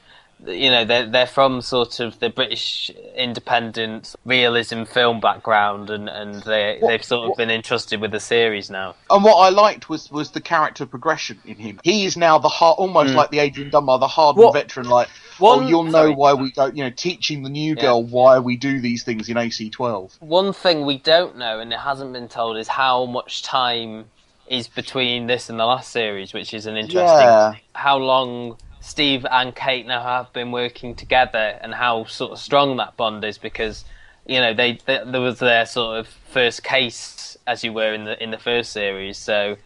you 0.47 0.71
know, 0.71 0.85
they're 0.85 1.05
they're 1.05 1.27
from 1.27 1.61
sort 1.61 1.99
of 1.99 2.19
the 2.19 2.29
British 2.29 2.89
independent 3.15 4.15
realism 4.25 4.85
film 4.85 5.19
background, 5.19 5.91
and 5.91 6.09
and 6.09 6.41
they 6.43 6.77
What- 6.79 6.89
they've 6.89 7.03
sort 7.03 7.25
of 7.25 7.29
what- 7.29 7.37
been 7.37 7.51
entrusted 7.51 8.01
with 8.01 8.11
the 8.11 8.19
series 8.19 8.71
now. 8.71 8.95
And 9.09 9.23
what 9.23 9.35
I 9.35 9.49
liked 9.49 9.87
was 9.87 10.11
was 10.11 10.31
the 10.31 10.41
character 10.41 10.87
progression 10.87 11.39
in 11.45 11.57
him. 11.57 11.79
He 11.83 12.05
is 12.05 12.17
now 12.17 12.39
the 12.39 12.49
hard, 12.49 12.77
almost 12.79 13.13
mm. 13.13 13.15
like 13.15 13.29
the 13.29 13.39
Adrian 13.39 13.69
Dunbar, 13.69 13.99
the 13.99 14.07
hardened 14.07 14.45
What- 14.45 14.53
veteran. 14.53 14.89
Like, 14.89 15.09
oh, 15.39 15.57
one- 15.57 15.65
oh, 15.65 15.67
you'll 15.67 15.83
know 15.83 15.91
sorry. 15.91 16.15
why 16.15 16.33
we 16.33 16.51
don't. 16.51 16.75
You 16.75 16.85
know, 16.85 16.89
teaching 16.89 17.43
the 17.43 17.49
new 17.49 17.75
girl 17.75 18.01
why 18.01 18.39
we 18.39 18.57
do 18.57 18.79
these 18.81 19.03
things 19.03 19.29
in 19.29 19.37
AC12. 19.37 20.17
One 20.21 20.53
thing 20.53 20.85
we 20.85 20.97
don't 20.97 21.37
know, 21.37 21.59
and 21.59 21.71
it 21.71 21.79
hasn't 21.79 22.13
been 22.13 22.29
told, 22.29 22.57
is 22.57 22.67
how 22.67 23.05
much 23.05 23.43
time 23.43 24.05
is 24.49 24.67
between 24.67 25.27
this 25.27 25.49
and 25.49 25.59
the 25.59 25.65
last 25.65 25.91
series, 25.91 26.33
which 26.33 26.53
is 26.53 26.65
an 26.65 26.75
interesting. 26.75 26.99
Yeah. 27.01 27.55
How 27.73 27.97
long 27.97 28.57
Steve 28.81 29.25
and 29.29 29.55
Kate 29.55 29.85
now 29.85 30.01
have 30.01 30.33
been 30.33 30.51
working 30.51 30.95
together, 30.95 31.59
and 31.61 31.73
how 31.73 32.05
sort 32.05 32.31
of 32.31 32.39
strong 32.39 32.77
that 32.77 32.97
bond 32.97 33.23
is, 33.23 33.37
because 33.37 33.85
you 34.25 34.39
know 34.39 34.53
they, 34.53 34.79
they 34.85 35.01
there 35.05 35.21
was 35.21 35.39
their 35.39 35.65
sort 35.65 35.99
of 35.99 36.07
first 36.07 36.63
case, 36.63 37.37
as 37.45 37.63
you 37.63 37.73
were 37.73 37.93
in 37.93 38.05
the 38.05 38.21
in 38.21 38.31
the 38.31 38.37
first 38.37 38.71
series. 38.71 39.17
So, 39.17 39.57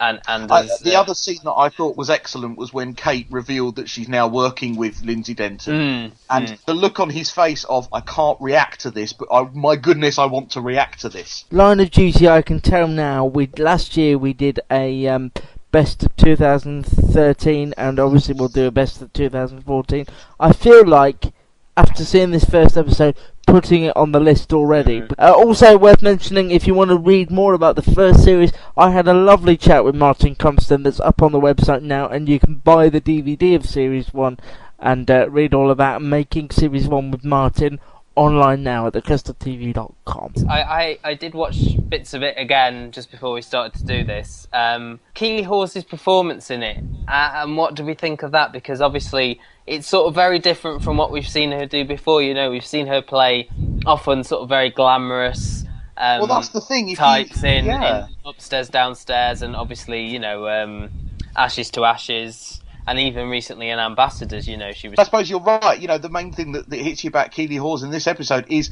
and 0.00 0.20
and 0.26 0.50
I, 0.50 0.62
there's, 0.62 0.80
the 0.80 0.96
uh, 0.96 1.00
other 1.00 1.14
scene 1.14 1.38
that 1.44 1.52
I 1.52 1.68
thought 1.68 1.96
was 1.96 2.10
excellent 2.10 2.58
was 2.58 2.72
when 2.72 2.94
Kate 2.94 3.26
revealed 3.30 3.76
that 3.76 3.88
she's 3.88 4.08
now 4.08 4.26
working 4.28 4.76
with 4.76 5.02
Lindsay 5.02 5.34
Denton, 5.34 5.72
Mm, 5.72 6.12
and 6.30 6.58
the 6.66 6.74
look 6.74 7.00
on 7.00 7.10
his 7.10 7.30
face 7.30 7.64
of 7.64 7.88
"I 7.92 8.00
can't 8.00 8.38
react 8.40 8.80
to 8.80 8.90
this, 8.90 9.12
but 9.12 9.28
I, 9.32 9.48
my 9.52 9.76
goodness, 9.76 10.18
I 10.18 10.26
want 10.26 10.50
to 10.52 10.60
react 10.60 11.00
to 11.00 11.08
this." 11.08 11.44
Line 11.50 11.80
of 11.80 11.90
Duty, 11.90 12.28
I 12.28 12.42
can 12.42 12.60
tell 12.60 12.88
now. 12.88 13.24
We 13.24 13.48
last 13.58 13.96
year 13.96 14.18
we 14.18 14.32
did 14.32 14.60
a 14.70 15.06
um, 15.08 15.32
best 15.70 16.02
of 16.04 16.14
2013, 16.16 17.74
and 17.76 17.98
obviously 17.98 18.34
we'll 18.34 18.48
do 18.48 18.66
a 18.66 18.70
best 18.70 19.02
of 19.02 19.12
2014. 19.12 20.06
I 20.38 20.52
feel 20.52 20.86
like 20.86 21.32
after 21.76 22.04
seeing 22.04 22.30
this 22.30 22.44
first 22.44 22.76
episode, 22.76 23.16
putting 23.46 23.84
it 23.84 23.96
on 23.96 24.12
the 24.12 24.20
list 24.20 24.52
already. 24.52 25.00
Mhm. 25.02 25.14
Uh, 25.18 25.32
also 25.32 25.76
worth 25.76 26.02
mentioning, 26.02 26.50
if 26.50 26.66
you 26.66 26.74
want 26.74 26.90
to 26.90 26.96
read 26.96 27.30
more 27.30 27.54
about 27.54 27.76
the 27.76 27.82
first 27.82 28.22
series, 28.22 28.52
I 28.76 28.90
had 28.90 29.08
a 29.08 29.14
lovely 29.14 29.56
chat 29.56 29.84
with 29.84 29.94
Martin 29.94 30.34
Compston 30.34 30.84
that's 30.84 31.00
up 31.00 31.22
on 31.22 31.32
the 31.32 31.40
website 31.40 31.82
now, 31.82 32.06
and 32.08 32.28
you 32.28 32.38
can 32.38 32.56
buy 32.56 32.88
the 32.88 33.00
DVD 33.00 33.54
of 33.54 33.66
Series 33.66 34.14
One 34.14 34.38
and 34.78 35.10
uh, 35.10 35.28
read 35.30 35.54
all 35.54 35.70
about 35.70 36.02
making 36.02 36.50
Series 36.50 36.88
One 36.88 37.10
with 37.10 37.24
Martin 37.24 37.78
online 38.14 38.62
now 38.62 38.86
at 38.86 38.92
thecustardtv.com. 38.92 40.34
I, 40.48 40.62
I, 40.62 40.98
I 41.04 41.14
did 41.14 41.34
watch 41.34 41.56
bits 41.88 42.14
of 42.14 42.22
it 42.22 42.34
again 42.36 42.90
just 42.92 43.10
before 43.10 43.32
we 43.32 43.42
started 43.42 43.78
to 43.78 43.84
do 43.86 44.04
this. 44.04 44.46
Um, 44.52 45.00
Keeley 45.14 45.42
Hawes's 45.42 45.84
performance 45.84 46.50
in 46.50 46.62
it, 46.62 46.78
uh, 47.08 47.30
and 47.34 47.56
what 47.56 47.74
do 47.74 47.84
we 47.84 47.94
think 47.94 48.22
of 48.22 48.32
that? 48.32 48.52
Because 48.52 48.80
obviously 48.80 49.40
it's 49.66 49.86
sort 49.86 50.08
of 50.08 50.14
very 50.14 50.38
different 50.38 50.82
from 50.82 50.96
what 50.96 51.10
we've 51.12 51.28
seen 51.28 51.52
her 51.52 51.66
do 51.66 51.84
before. 51.84 52.22
You 52.22 52.34
know, 52.34 52.50
we've 52.50 52.66
seen 52.66 52.86
her 52.88 53.02
play 53.02 53.48
often 53.86 54.24
sort 54.24 54.42
of 54.42 54.48
very 54.48 54.70
glamorous. 54.70 55.64
Um, 55.96 56.20
Well, 56.20 56.26
that's 56.26 56.48
the 56.48 56.60
thing. 56.60 56.84
If 56.88 56.90
you- 56.90 56.96
types 56.96 57.44
in, 57.44 57.66
yeah. 57.66 58.06
in 58.06 58.14
upstairs, 58.24 58.68
downstairs, 58.68 59.42
and 59.42 59.54
obviously 59.54 60.06
you 60.06 60.18
know 60.18 60.48
um, 60.48 60.90
ashes 61.36 61.70
to 61.72 61.84
ashes, 61.84 62.60
and 62.86 62.98
even 62.98 63.28
recently 63.28 63.68
in 63.68 63.78
Ambassadors, 63.78 64.48
you 64.48 64.56
know 64.56 64.72
she 64.72 64.88
was 64.88 64.98
I 64.98 65.04
suppose 65.04 65.30
you're 65.30 65.40
right. 65.40 65.78
You 65.78 65.88
know, 65.88 65.98
the 65.98 66.08
main 66.08 66.32
thing 66.32 66.52
that, 66.52 66.68
that 66.70 66.76
hits 66.80 67.04
you 67.04 67.08
about 67.08 67.30
Keeley 67.30 67.56
Hawes 67.56 67.82
in 67.82 67.90
this 67.90 68.06
episode 68.06 68.46
is 68.48 68.70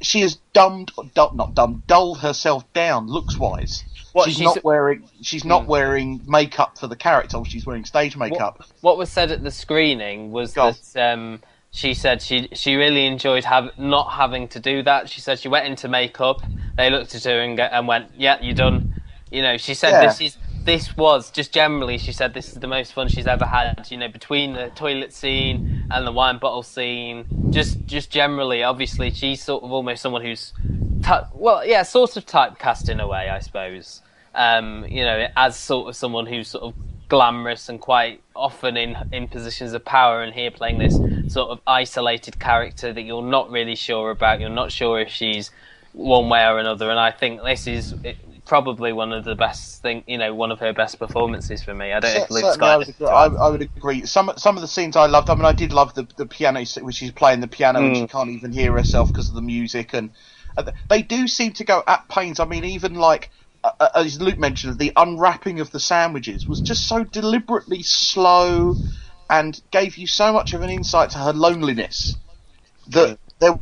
she 0.00 0.20
has 0.20 0.38
dumbed, 0.52 0.92
dull, 1.14 1.32
not 1.34 1.54
dumbed, 1.54 1.86
dulled 1.86 2.18
herself 2.18 2.70
down 2.72 3.06
looks 3.06 3.38
wise. 3.38 3.84
What, 4.12 4.26
she's, 4.26 4.36
she's- 4.36 4.54
not 4.56 4.64
wearing. 4.64 5.08
She's 5.22 5.44
not 5.44 5.66
wearing 5.66 6.20
makeup 6.26 6.78
for 6.78 6.86
the 6.86 6.96
character. 6.96 7.38
She's 7.46 7.64
wearing 7.66 7.84
stage 7.84 8.16
makeup. 8.16 8.64
what 8.80 8.96
was 8.98 9.10
said 9.10 9.30
at 9.30 9.42
the 9.42 9.50
screening 9.50 10.30
was 10.32 10.52
Go 10.54 10.66
on. 10.68 10.74
that 10.94 11.12
um, 11.14 11.40
she 11.70 11.94
said 11.94 12.20
she 12.20 12.48
she 12.52 12.76
really 12.76 13.06
enjoyed 13.06 13.44
have, 13.44 13.70
not 13.78 14.12
having 14.12 14.48
to 14.48 14.60
do 14.60 14.82
that. 14.82 15.08
She 15.08 15.20
said 15.20 15.38
she 15.38 15.48
went 15.48 15.66
into 15.66 15.88
makeup. 15.88 16.42
They 16.76 16.90
looked 16.90 17.14
at 17.14 17.24
her 17.24 17.40
and, 17.40 17.58
and 17.58 17.88
went, 17.88 18.10
"Yeah, 18.16 18.38
you're 18.40 18.54
done." 18.54 19.00
You 19.30 19.40
know, 19.42 19.56
she 19.56 19.72
said 19.74 19.90
Yeah. 19.90 20.06
this 20.06 20.20
is 20.20 20.36
this 20.64 20.96
was 20.96 21.30
just 21.30 21.52
generally. 21.52 21.96
She 21.98 22.12
said 22.12 22.34
this 22.34 22.48
is 22.48 22.54
the 22.56 22.66
most 22.68 22.92
fun 22.92 23.08
she's 23.08 23.26
ever 23.26 23.46
had. 23.46 23.86
You 23.90 23.96
know, 23.96 24.08
between 24.08 24.52
the 24.52 24.68
toilet 24.74 25.12
scene 25.12 25.86
and 25.90 26.06
the 26.06 26.12
wine 26.12 26.38
bottle 26.38 26.62
scene, 26.62 27.24
just 27.50 27.84
just 27.86 28.10
generally. 28.10 28.62
Obviously, 28.62 29.10
she's 29.10 29.42
sort 29.42 29.64
of 29.64 29.72
almost 29.72 30.02
someone 30.02 30.22
who's 30.22 30.52
ty- 31.02 31.26
well, 31.32 31.64
yeah, 31.66 31.82
sort 31.82 32.16
of 32.16 32.26
typecast 32.26 32.88
in 32.88 33.00
a 33.00 33.06
way, 33.06 33.28
I 33.28 33.38
suppose. 33.40 34.02
Um, 34.34 34.86
you 34.88 35.04
know, 35.04 35.26
as 35.36 35.58
sort 35.58 35.88
of 35.88 35.96
someone 35.96 36.26
who's 36.26 36.48
sort 36.48 36.64
of 36.64 36.74
glamorous 37.08 37.68
and 37.68 37.78
quite 37.78 38.22
often 38.34 38.76
in 38.78 38.96
in 39.12 39.28
positions 39.28 39.74
of 39.74 39.84
power, 39.84 40.22
and 40.22 40.32
here 40.32 40.50
playing 40.50 40.78
this 40.78 40.98
sort 41.32 41.50
of 41.50 41.60
isolated 41.66 42.38
character 42.38 42.92
that 42.92 43.02
you're 43.02 43.22
not 43.22 43.50
really 43.50 43.74
sure 43.76 44.10
about. 44.10 44.40
You're 44.40 44.48
not 44.48 44.72
sure 44.72 45.00
if 45.00 45.10
she's 45.10 45.50
one 45.92 46.30
way 46.30 46.46
or 46.46 46.58
another, 46.58 46.88
and 46.90 46.98
I 46.98 47.10
think 47.10 47.42
this 47.42 47.66
is 47.66 47.94
probably 48.46 48.92
one 48.92 49.12
of 49.12 49.24
the 49.24 49.34
best 49.34 49.82
thing. 49.82 50.02
You 50.06 50.16
know, 50.16 50.34
one 50.34 50.50
of 50.50 50.60
her 50.60 50.72
best 50.72 50.98
performances 50.98 51.62
for 51.62 51.74
me. 51.74 51.92
I 51.92 52.00
don't 52.00 52.14
know 52.14 52.22
if 52.22 52.28
Cer- 52.28 52.34
Luke 52.34 52.42
certainly, 52.44 52.68
I 52.70 52.76
would, 52.78 52.88
agree, 52.88 53.06
I, 53.06 53.24
I 53.26 53.48
would 53.50 53.62
agree. 53.62 54.06
Some 54.06 54.32
some 54.38 54.56
of 54.56 54.62
the 54.62 54.68
scenes 54.68 54.96
I 54.96 55.06
loved. 55.06 55.28
I 55.28 55.34
mean, 55.34 55.44
I 55.44 55.52
did 55.52 55.72
love 55.74 55.92
the 55.94 56.06
the 56.16 56.24
piano 56.26 56.64
when 56.80 56.92
she's 56.92 57.12
playing 57.12 57.40
the 57.40 57.48
piano 57.48 57.80
and 57.80 57.94
Mm. 57.94 58.00
she 58.00 58.06
can't 58.06 58.30
even 58.30 58.52
hear 58.52 58.72
herself 58.72 59.08
because 59.08 59.28
of 59.28 59.34
the 59.34 59.42
music, 59.42 59.92
and 59.92 60.10
they 60.88 61.02
do 61.02 61.28
seem 61.28 61.52
to 61.54 61.64
go 61.64 61.82
at 61.86 62.08
pains. 62.08 62.40
I 62.40 62.44
mean, 62.44 62.64
even 62.64 62.94
like 62.94 63.30
uh, 63.64 63.70
uh, 63.78 63.88
as 63.94 64.20
Luke 64.20 64.38
mentioned, 64.38 64.78
the 64.78 64.92
unwrapping 64.96 65.60
of 65.60 65.70
the 65.70 65.80
sandwiches 65.80 66.48
was 66.48 66.60
just 66.60 66.86
so 66.86 67.04
deliberately 67.04 67.82
slow 67.82 68.76
and 69.30 69.60
gave 69.70 69.96
you 69.96 70.06
so 70.06 70.32
much 70.32 70.52
of 70.52 70.62
an 70.62 70.70
insight 70.70 71.10
to 71.10 71.18
her 71.18 71.32
loneliness 71.32 72.16
that 72.88 73.18
there 73.38 73.60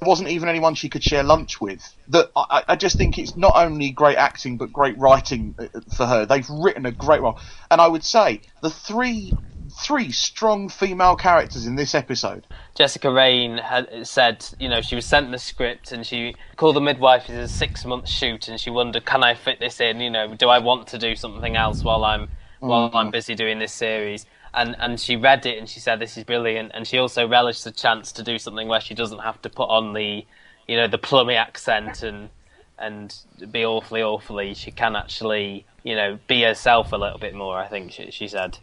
wasn't 0.00 0.28
even 0.28 0.48
anyone 0.48 0.74
she 0.74 0.88
could 0.88 1.02
share 1.02 1.22
lunch 1.22 1.60
with. 1.60 1.82
That 2.08 2.30
I, 2.36 2.62
I 2.68 2.76
just 2.76 2.96
think 2.96 3.18
it's 3.18 3.36
not 3.36 3.52
only 3.56 3.90
great 3.90 4.16
acting 4.16 4.56
but 4.56 4.72
great 4.72 4.96
writing 4.98 5.54
uh, 5.58 5.66
for 5.96 6.06
her. 6.06 6.26
They've 6.26 6.48
written 6.48 6.86
a 6.86 6.92
great 6.92 7.20
role, 7.20 7.38
and 7.70 7.80
I 7.80 7.88
would 7.88 8.04
say 8.04 8.42
the 8.62 8.70
three 8.70 9.32
three 9.76 10.12
strong 10.12 10.68
female 10.68 11.16
characters 11.16 11.66
in 11.66 11.76
this 11.76 11.94
episode. 11.94 12.46
Jessica 12.74 13.10
Raine 13.10 13.58
had 13.58 14.06
said, 14.06 14.46
you 14.58 14.68
know, 14.68 14.80
she 14.80 14.94
was 14.94 15.04
sent 15.04 15.30
the 15.30 15.38
script 15.38 15.92
and 15.92 16.06
she 16.06 16.34
called 16.56 16.76
the 16.76 16.80
midwife 16.80 17.28
as 17.28 17.50
a 17.50 17.52
six 17.52 17.84
month 17.84 18.08
shoot 18.08 18.48
and 18.48 18.60
she 18.60 18.70
wondered, 18.70 19.04
can 19.04 19.24
I 19.24 19.34
fit 19.34 19.58
this 19.60 19.80
in? 19.80 20.00
You 20.00 20.10
know, 20.10 20.34
do 20.34 20.48
I 20.48 20.58
want 20.58 20.86
to 20.88 20.98
do 20.98 21.16
something 21.16 21.56
else 21.56 21.82
while 21.82 22.04
I'm 22.04 22.28
while 22.60 22.90
I'm 22.94 23.08
mm. 23.08 23.12
busy 23.12 23.34
doing 23.34 23.58
this 23.58 23.72
series? 23.72 24.26
And 24.52 24.76
and 24.78 25.00
she 25.00 25.16
read 25.16 25.44
it 25.44 25.58
and 25.58 25.68
she 25.68 25.80
said, 25.80 25.98
this 25.98 26.16
is 26.16 26.24
brilliant. 26.24 26.70
And 26.74 26.86
she 26.86 26.98
also 26.98 27.26
relished 27.26 27.64
the 27.64 27.72
chance 27.72 28.12
to 28.12 28.22
do 28.22 28.38
something 28.38 28.68
where 28.68 28.80
she 28.80 28.94
doesn't 28.94 29.20
have 29.20 29.42
to 29.42 29.50
put 29.50 29.68
on 29.68 29.92
the, 29.92 30.24
you 30.68 30.76
know, 30.76 30.86
the 30.86 30.98
plummy 30.98 31.34
accent 31.34 32.02
and 32.02 32.30
and 32.78 33.16
be 33.50 33.64
awfully 33.64 34.02
awfully. 34.02 34.54
She 34.54 34.70
can 34.70 34.94
actually, 34.94 35.66
you 35.82 35.96
know, 35.96 36.18
be 36.28 36.42
herself 36.42 36.92
a 36.92 36.96
little 36.96 37.18
bit 37.18 37.34
more. 37.34 37.58
I 37.58 37.66
think 37.66 37.92
she, 37.92 38.10
she 38.10 38.28
said. 38.28 38.58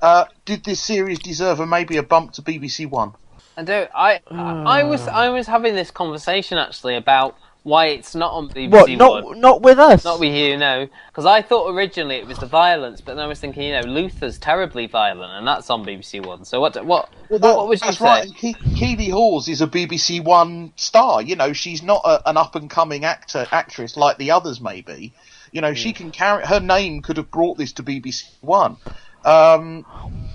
Uh, 0.00 0.24
did 0.44 0.64
this 0.64 0.80
series 0.80 1.18
deserve 1.18 1.60
a 1.60 1.66
maybe 1.66 1.96
a 1.96 2.02
bump 2.02 2.32
to 2.32 2.42
BBC 2.42 2.88
One? 2.88 3.12
I 3.56 3.64
do. 3.64 3.86
I 3.94 4.20
I 4.30 4.84
was 4.84 5.06
I 5.08 5.28
was 5.28 5.46
having 5.46 5.74
this 5.74 5.90
conversation 5.90 6.56
actually 6.58 6.96
about 6.96 7.36
why 7.62 7.86
it's 7.86 8.14
not 8.14 8.32
on 8.32 8.48
BBC 8.48 8.70
What? 8.70 8.90
Not 8.90 9.24
One. 9.24 9.40
not 9.40 9.62
with 9.62 9.78
us. 9.78 10.04
Not 10.04 10.18
with 10.18 10.32
you, 10.32 10.56
no. 10.56 10.88
Because 11.08 11.26
I 11.26 11.42
thought 11.42 11.70
originally 11.74 12.16
it 12.16 12.26
was 12.26 12.38
the 12.38 12.46
violence, 12.46 13.00
but 13.00 13.16
then 13.16 13.24
I 13.24 13.26
was 13.26 13.38
thinking, 13.38 13.64
you 13.64 13.72
know, 13.72 13.86
Luther's 13.86 14.38
terribly 14.38 14.86
violent, 14.86 15.32
and 15.32 15.46
that's 15.46 15.68
on 15.68 15.84
BBC 15.84 16.24
One. 16.24 16.44
So 16.44 16.60
what? 16.60 16.74
What? 16.84 17.10
what, 17.28 17.42
what 17.42 17.68
would 17.68 17.80
you 17.80 17.86
That's 17.86 17.98
say? 17.98 18.04
right. 18.04 18.24
and 18.24 18.34
Ke- 18.34 18.76
Keeley 18.76 19.08
Hawes 19.10 19.48
is 19.48 19.60
a 19.60 19.66
BBC 19.66 20.24
One 20.24 20.72
star. 20.76 21.20
You 21.20 21.36
know, 21.36 21.52
she's 21.52 21.82
not 21.82 22.00
a, 22.04 22.28
an 22.30 22.36
up 22.36 22.54
and 22.54 22.70
coming 22.70 23.04
actor 23.04 23.46
actress 23.52 23.96
like 23.96 24.16
the 24.16 24.30
others 24.30 24.60
may 24.60 24.80
be. 24.80 25.12
You 25.52 25.60
know, 25.60 25.74
she 25.74 25.92
can 25.92 26.12
carry 26.12 26.46
her 26.46 26.60
name 26.60 27.02
could 27.02 27.16
have 27.16 27.30
brought 27.30 27.58
this 27.58 27.72
to 27.72 27.82
BBC 27.82 28.24
One. 28.40 28.76
Um, 29.24 29.84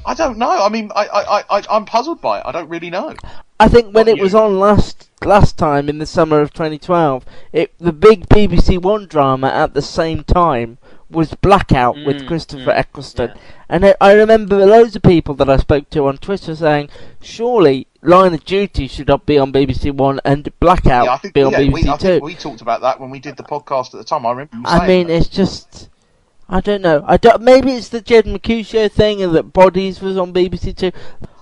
I 0.06 0.14
don't 0.14 0.38
know. 0.38 0.50
I 0.64 0.70
mean, 0.70 0.92
I, 0.96 1.08
I, 1.08 1.58
I, 1.58 1.64
I'm 1.70 1.86
puzzled 1.86 2.22
by 2.22 2.40
it. 2.40 2.44
I 2.46 2.52
don't 2.52 2.70
really 2.70 2.90
know. 2.90 3.16
I 3.60 3.68
think 3.68 3.94
when 3.96 4.06
Not 4.08 4.18
it 4.18 4.22
was 4.22 4.36
on 4.36 4.60
last 4.60 5.10
last 5.24 5.58
time 5.58 5.90
in 5.90 5.98
the 5.98 6.06
summer 6.06 6.42
of 6.42 6.54
2012, 6.54 7.26
it 7.54 7.74
the 7.80 7.94
big 7.94 8.28
BBC 8.30 8.82
One 8.82 9.08
drama 9.08 9.48
at 9.48 9.74
the 9.74 9.82
same 9.82 10.24
time 10.24 10.78
was 11.10 11.34
Blackout 11.36 11.96
with 12.06 12.24
Mm, 12.24 12.28
Christopher 12.28 12.72
mm, 12.72 12.78
Eccleston, 12.78 13.32
yeah. 13.34 13.42
and 13.70 13.86
I, 13.86 13.96
I 14.02 14.14
remember 14.14 14.66
loads 14.66 14.96
of 14.96 15.04
people 15.04 15.34
that 15.36 15.50
I 15.50 15.58
spoke 15.58 15.90
to 15.92 16.08
on 16.08 16.18
Twitter 16.18 16.56
saying, 16.56 16.90
surely 17.22 17.88
Line 18.02 18.34
of 18.34 18.44
Duty 18.44 18.88
should 18.88 19.08
not 19.08 19.26
be 19.26 19.38
on 19.38 19.54
BBC 19.54 19.92
One 19.92 20.20
and 20.26 20.50
Blackout 20.60 21.06
Yeah, 21.06 21.14
I 21.14 21.18
think, 21.18 21.34
be 21.34 21.44
on 21.44 21.52
yeah, 21.54 21.60
BBC 21.62 21.74
we, 21.74 21.90
I 21.90 21.98
Two. 21.98 22.08
think 22.08 22.24
we 22.24 22.36
talked 22.36 22.62
about 22.62 22.82
that 22.82 23.00
when 23.00 23.10
we 23.10 23.20
did 23.20 23.38
the 23.38 23.44
podcast 23.44 23.94
at 23.94 24.00
the 24.00 24.04
time. 24.04 24.26
I 24.26 24.32
remember. 24.32 24.58
I 24.66 24.86
mean, 24.88 25.08
that. 25.08 25.14
it's 25.14 25.28
just. 25.30 25.90
I 26.48 26.62
don't 26.62 26.82
know. 26.82 27.04
I 27.08 27.18
don't. 27.18 27.42
Maybe 27.42 27.72
it's 27.72 27.90
the 27.90 28.02
Jed 28.02 28.26
McHugh 28.26 28.66
show 28.66 28.88
thing, 28.88 29.22
and 29.22 29.36
that 29.36 29.54
Bodies 29.54 30.02
was 30.02 30.18
on 30.18 30.34
BBC 30.34 30.76
Two. 30.76 30.92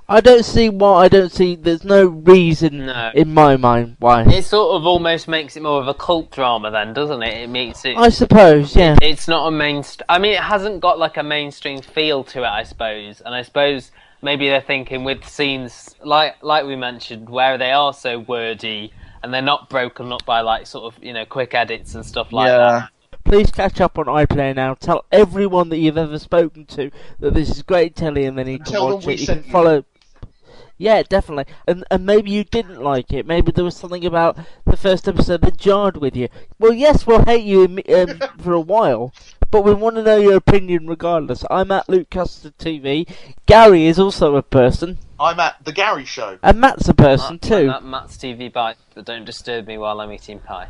I 0.08 0.22
don't 0.22 0.44
see 0.44 0.70
why. 0.70 1.06
I 1.06 1.08
don't 1.08 1.32
see. 1.32 1.56
There's 1.56 1.84
no 1.84 2.06
reason 2.06 2.86
No. 2.86 3.12
in 3.14 3.34
my 3.34 3.58
mind 3.58 3.96
why. 4.00 4.24
It 4.24 4.44
sort 4.44 4.76
of 4.76 4.86
almost 4.86 5.28
makes 5.28 5.56
it 5.56 5.64
more 5.64 5.82
of 5.82 5.88
a 5.88 5.94
cult 5.94 6.32
drama, 6.32 6.72
then, 6.72 6.94
doesn't 6.94 7.24
it? 7.24 7.44
It 7.44 7.50
makes 7.50 7.84
it. 7.86 7.98
I 7.98 8.10
suppose. 8.10 8.76
Yeah. 8.76 8.96
It's 9.02 9.28
not 9.28 9.48
a 9.48 9.52
mainstream. 9.52 10.06
I 10.10 10.20
mean, 10.20 10.34
it 10.34 10.44
hasn't 10.44 10.82
got 10.82 11.00
like 11.00 11.18
a 11.18 11.24
mainstream 11.24 11.82
feel 11.82 12.24
to 12.26 12.44
it, 12.44 12.48
I 12.48 12.64
suppose. 12.64 13.22
And 13.22 13.34
I 13.34 13.42
suppose 13.44 13.92
maybe 14.22 14.48
they're 14.48 14.62
thinking 14.62 15.04
with 15.04 15.28
scenes 15.28 15.96
like 16.04 16.36
like 16.42 16.66
we 16.66 16.76
mentioned, 16.76 17.30
where 17.30 17.58
they 17.58 17.72
are 17.72 17.94
so 17.94 18.20
wordy 18.20 18.94
and 19.24 19.34
they're 19.34 19.42
not 19.42 19.70
broken 19.70 20.12
up 20.12 20.26
by 20.26 20.42
like 20.42 20.68
sort 20.68 20.94
of 20.94 21.04
you 21.04 21.14
know 21.14 21.26
quick 21.26 21.54
edits 21.56 21.96
and 21.96 22.06
stuff 22.06 22.32
like 22.34 22.48
yeah. 22.50 22.58
that. 22.58 22.90
Please 23.26 23.52
catch 23.52 23.80
up 23.82 23.98
on 23.98 24.06
iPlayer 24.06 24.56
now. 24.56 24.74
Tell 24.76 25.06
everyone 25.12 25.70
that 25.70 25.78
you've 25.78 25.98
ever 25.98 26.20
spoken 26.20 26.66
to 26.68 26.92
that 27.20 27.34
this 27.34 27.50
is 27.50 27.62
great 27.64 27.96
telly 27.96 28.26
and 28.26 28.38
they 28.38 28.44
need 28.44 28.66
to 28.66 28.72
Tell 28.72 28.88
them 28.88 28.96
watch 28.98 29.06
we 29.06 29.14
it. 29.14 29.20
You 29.22 29.28
can 29.28 29.44
you. 29.44 29.52
follow. 29.52 29.86
Yeah, 30.78 31.04
definitely. 31.04 31.46
And 31.68 31.84
and 31.92 32.06
maybe 32.06 32.32
you 32.32 32.44
didn't 32.44 32.82
like 32.82 33.14
it. 33.14 33.26
Maybe 33.26 33.52
there 33.52 33.64
was 33.64 33.78
something 33.78 34.06
about 34.06 34.38
the 34.66 34.76
first 34.76 35.08
episode 35.08 35.42
that 35.42 35.56
jarred 35.58 35.98
with 35.98 36.16
you. 36.16 36.28
Well, 36.60 36.74
yes, 36.74 37.08
we'll 37.08 37.24
hate 37.24 37.46
you 37.46 37.64
um, 37.96 38.20
for 38.40 38.54
a 38.54 38.60
while, 38.60 39.14
but 39.52 39.62
we 39.64 39.74
want 39.74 39.96
to 39.98 40.04
know 40.04 40.18
your 40.18 40.36
opinion 40.36 40.88
regardless. 40.88 41.46
I'm 41.50 41.72
at 41.72 41.88
Luke 41.88 42.10
Custard 42.10 42.58
TV. 42.58 43.08
Gary 43.46 43.86
is 43.86 44.00
also 44.00 44.36
a 44.36 44.42
person, 44.44 44.98
I'm 45.20 45.40
at 45.40 45.64
the 45.64 45.72
Gary 45.72 46.06
Show. 46.06 46.40
and 46.44 46.60
Matt's 46.60 46.90
a 46.90 46.94
person 46.94 47.36
Matt- 47.36 47.42
too. 47.44 47.68
Matt- 47.68 47.86
Matt's 47.86 48.18
TV 48.18 48.52
bite, 48.52 48.78
but 48.96 49.06
don't 49.06 49.26
disturb 49.26 49.68
me 49.68 49.78
while 49.78 50.02
I'm 50.02 50.12
eating 50.12 50.40
pie. 50.40 50.68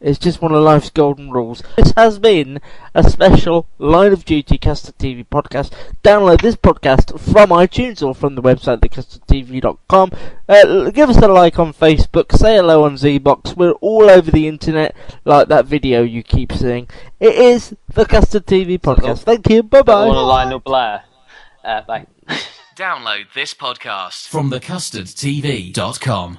It's 0.00 0.18
just 0.18 0.40
one 0.40 0.52
of 0.52 0.62
life's 0.62 0.90
golden 0.90 1.30
rules. 1.32 1.60
This 1.76 1.92
has 1.96 2.20
been 2.20 2.60
a 2.94 3.02
special 3.10 3.66
Line 3.78 4.12
of 4.12 4.24
Duty 4.24 4.56
Custard 4.56 4.96
TV 4.96 5.26
podcast. 5.26 5.72
Download 6.04 6.40
this 6.40 6.54
podcast 6.54 7.18
from 7.18 7.50
iTunes 7.50 8.00
or 8.06 8.14
from 8.14 8.36
the 8.36 8.42
website 8.42 8.78
thecustardtv.com. 8.78 10.12
Uh, 10.48 10.52
l- 10.64 10.90
give 10.92 11.10
us 11.10 11.16
a 11.16 11.26
like 11.26 11.58
on 11.58 11.72
Facebook. 11.72 12.30
Say 12.36 12.54
hello 12.56 12.84
on 12.84 12.94
Zbox. 12.94 13.56
We're 13.56 13.72
all 13.72 14.08
over 14.08 14.30
the 14.30 14.46
internet, 14.46 14.94
like 15.24 15.48
that 15.48 15.66
video 15.66 16.02
you 16.04 16.22
keep 16.22 16.52
seeing. 16.52 16.88
It 17.18 17.34
is 17.34 17.74
the 17.92 18.04
Custard 18.06 18.46
TV 18.46 18.78
podcast. 18.78 19.24
Thank 19.24 19.50
you. 19.50 19.64
Bye 19.64 19.78
I 19.78 19.82
want 19.82 20.10
to 20.10 20.14
bye. 20.14 20.20
Lionel 20.20 20.60
Blair. 20.60 21.02
Uh, 21.64 21.80
bye. 21.82 22.06
Download 22.76 23.24
this 23.34 23.52
podcast 23.52 24.28
from 24.28 24.52
thecustardtv.com. 24.52 26.38